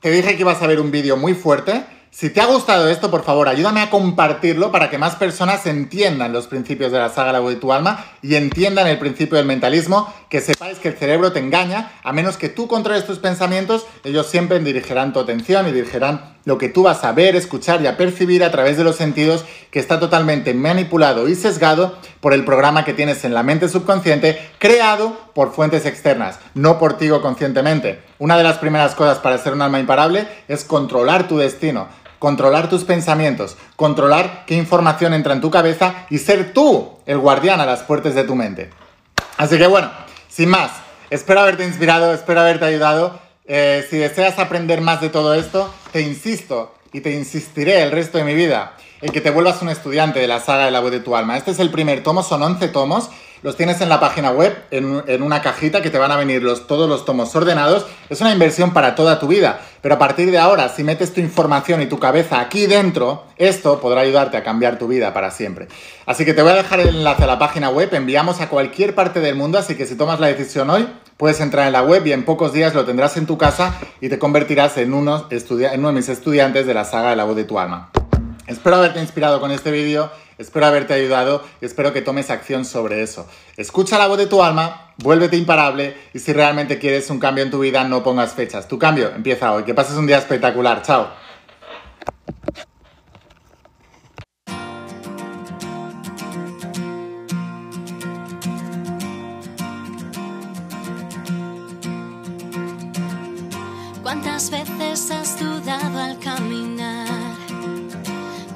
Te 0.01 0.11
dije 0.11 0.35
que 0.35 0.41
ibas 0.41 0.61
a 0.61 0.67
ver 0.67 0.81
un 0.81 0.91
vídeo 0.91 1.15
muy 1.15 1.33
fuerte 1.33 1.85
Si 2.11 2.29
te 2.29 2.41
ha 2.41 2.45
gustado 2.47 2.89
esto, 2.89 3.09
por 3.09 3.23
favor, 3.23 3.47
ayúdame 3.47 3.81
a 3.81 3.89
compartirlo 3.89 4.71
para 4.71 4.89
que 4.89 4.97
más 4.97 5.15
personas 5.15 5.65
entiendan 5.65 6.33
los 6.33 6.47
principios 6.47 6.91
de 6.91 6.97
la 6.97 7.07
saga 7.09 7.31
La 7.31 7.39
de 7.39 7.55
tu 7.55 7.71
alma 7.71 8.03
y 8.21 8.35
entiendan 8.35 8.87
el 8.87 8.99
principio 8.99 9.37
del 9.37 9.45
mentalismo, 9.45 10.13
que 10.29 10.41
sepáis 10.41 10.79
que 10.79 10.89
el 10.89 10.97
cerebro 10.97 11.31
te 11.31 11.39
engaña, 11.39 11.93
a 12.03 12.11
menos 12.11 12.35
que 12.35 12.49
tú 12.49 12.67
controles 12.67 13.05
tus 13.05 13.19
pensamientos, 13.19 13.85
ellos 14.03 14.27
siempre 14.27 14.59
dirigirán 14.59 15.13
tu 15.13 15.19
atención 15.19 15.69
y 15.69 15.71
dirigirán 15.71 16.38
lo 16.45 16.57
que 16.57 16.69
tú 16.69 16.83
vas 16.83 17.03
a 17.03 17.11
ver, 17.11 17.35
escuchar 17.35 17.81
y 17.81 17.87
a 17.87 17.97
percibir 17.97 18.43
a 18.43 18.51
través 18.51 18.77
de 18.77 18.83
los 18.83 18.95
sentidos, 18.95 19.45
que 19.71 19.79
está 19.79 19.99
totalmente 19.99 20.53
manipulado 20.53 21.27
y 21.27 21.35
sesgado 21.35 21.97
por 22.21 22.33
el 22.33 22.45
programa 22.45 22.85
que 22.85 22.93
tienes 22.93 23.23
en 23.25 23.33
la 23.33 23.43
mente 23.43 23.69
subconsciente, 23.69 24.39
creado 24.57 25.17
por 25.33 25.53
fuentes 25.53 25.85
externas, 25.85 26.39
no 26.53 26.79
por 26.79 26.97
ti 26.97 27.09
conscientemente. 27.09 28.01
Una 28.17 28.37
de 28.37 28.43
las 28.43 28.57
primeras 28.57 28.95
cosas 28.95 29.19
para 29.19 29.37
ser 29.37 29.53
un 29.53 29.61
alma 29.61 29.79
imparable 29.79 30.27
es 30.47 30.63
controlar 30.63 31.27
tu 31.27 31.37
destino 31.37 31.87
controlar 32.19 32.69
tus 32.69 32.83
pensamientos, 32.83 33.55
controlar 33.77 34.43
qué 34.45 34.55
información 34.55 35.13
entra 35.13 35.33
en 35.33 35.41
tu 35.41 35.49
cabeza 35.49 36.05
y 36.09 36.19
ser 36.19 36.53
tú 36.53 36.99
el 37.05 37.17
guardián 37.17 37.61
a 37.61 37.65
las 37.65 37.81
puertas 37.83 38.13
de 38.13 38.25
tu 38.25 38.35
mente. 38.35 38.69
Así 39.37 39.57
que 39.57 39.67
bueno, 39.67 39.89
sin 40.27 40.49
más, 40.49 40.71
espero 41.09 41.39
haberte 41.39 41.65
inspirado, 41.65 42.13
espero 42.13 42.41
haberte 42.41 42.65
ayudado. 42.65 43.19
Eh, 43.51 43.83
si 43.89 43.97
deseas 43.97 44.37
aprender 44.37 44.79
más 44.79 45.01
de 45.01 45.09
todo 45.09 45.33
esto, 45.33 45.73
te 45.91 46.01
insisto 46.01 46.75
y 46.93 47.01
te 47.01 47.11
insistiré 47.11 47.81
el 47.81 47.89
resto 47.89 48.19
de 48.19 48.23
mi 48.23 48.35
vida 48.35 48.77
en 49.01 49.11
que 49.11 49.21
te 49.21 49.31
vuelvas 49.31 49.63
un 49.63 49.69
estudiante 49.69 50.19
de 50.19 50.27
la 50.27 50.39
saga 50.39 50.65
de 50.65 50.71
la 50.71 50.81
voz 50.81 50.91
de 50.91 50.99
tu 50.99 51.15
alma. 51.15 51.35
Este 51.35 51.49
es 51.49 51.57
el 51.57 51.71
primer 51.71 52.03
tomo, 52.03 52.21
son 52.21 52.43
11 52.43 52.67
tomos 52.67 53.09
los 53.41 53.55
tienes 53.55 53.79
en 53.81 53.89
la 53.89 53.99
página 53.99 54.31
web, 54.31 54.55
en, 54.71 55.21
una 55.23 55.41
cajita 55.41 55.81
que 55.81 55.89
te 55.89 55.97
van 55.97 56.11
a 56.11 56.17
venir 56.17 56.43
los, 56.43 56.67
todos 56.67 56.89
los 56.89 57.05
tomos 57.05 57.33
ordenados. 57.35 57.85
Es 58.09 58.19
una 58.21 58.33
inversión 58.33 58.73
para 58.73 58.95
toda 58.95 59.19
tu 59.19 59.27
vida. 59.27 59.61
Pero 59.81 59.95
a 59.95 59.99
partir 59.99 60.29
de 60.31 60.37
ahora, 60.37 60.67
si 60.69 60.83
metes 60.83 61.13
tu 61.13 61.21
información 61.21 61.81
y 61.81 61.85
tu 61.85 61.99
cabeza 61.99 62.41
aquí 62.41 62.67
dentro, 62.67 63.23
esto 63.37 63.79
podrá 63.79 64.01
ayudarte 64.01 64.35
a 64.35 64.43
cambiar 64.43 64.77
tu 64.77 64.87
vida 64.87 65.13
para 65.13 65.31
siempre. 65.31 65.67
Así 66.05 66.25
que 66.25 66.33
te 66.33 66.41
voy 66.41 66.51
a 66.51 66.55
dejar 66.55 66.81
el 66.81 66.89
enlace 66.89 67.23
a 67.23 67.27
la 67.27 67.39
página 67.39 67.69
web. 67.69 67.93
Enviamos 67.93 68.41
a 68.41 68.49
cualquier 68.49 68.93
parte 68.93 69.21
del 69.21 69.35
mundo, 69.35 69.57
así 69.57 69.75
que 69.75 69.85
si 69.85 69.95
tomas 69.95 70.19
la 70.19 70.27
decisión 70.27 70.69
hoy, 70.69 70.87
puedes 71.15 71.39
entrar 71.39 71.67
en 71.67 71.73
la 71.73 71.81
web 71.81 72.05
y 72.05 72.11
en 72.11 72.25
pocos 72.25 72.51
días 72.51 72.73
lo 72.73 72.83
tendrás 72.83 73.15
en 73.15 73.25
tu 73.25 73.37
casa 73.37 73.73
y 74.01 74.09
te 74.09 74.19
convertirás 74.19 74.77
en 74.77 74.93
uno, 74.93 75.27
en 75.29 75.79
uno 75.79 75.87
de 75.89 75.93
mis 75.93 76.09
estudiantes 76.09 76.65
de 76.65 76.73
la 76.73 76.83
saga 76.83 77.11
de 77.11 77.15
la 77.15 77.23
voz 77.23 77.37
de 77.37 77.45
tu 77.45 77.57
alma. 77.57 77.89
Espero 78.47 78.77
haberte 78.77 78.99
inspirado 78.99 79.39
con 79.39 79.51
este 79.51 79.69
vídeo 79.69 80.11
Espero 80.39 80.65
haberte 80.65 80.93
ayudado 80.93 81.43
y 81.61 81.65
espero 81.65 81.91
que 81.91 82.01
tomes 82.01 82.29
acción 82.29 82.63
sobre 82.63 83.03
eso. 83.03 83.27
Escucha 83.57 83.97
la 83.99 84.07
voz 84.07 84.17
de 84.17 84.25
tu 84.25 84.41
alma, 84.41 84.93
vuélvete 84.97 85.35
imparable 85.35 85.97
y 86.13 86.19
si 86.19 86.31
realmente 86.31 86.79
quieres 86.79 87.09
un 87.09 87.19
cambio 87.19 87.43
en 87.43 87.51
tu 87.51 87.59
vida, 87.59 87.83
no 87.83 88.03
pongas 88.03 88.33
fechas. 88.33 88.65
Tu 88.65 88.79
cambio 88.79 89.11
empieza 89.13 89.51
hoy. 89.51 89.63
Que 89.63 89.73
pases 89.73 89.97
un 89.97 90.07
día 90.07 90.17
espectacular. 90.17 90.81
Chao. 90.81 91.09
¿Cuántas 104.01 104.49
veces 104.49 105.11
has 105.11 105.37
dudado 105.37 105.99
al 105.99 106.17
caminar? 106.19 106.98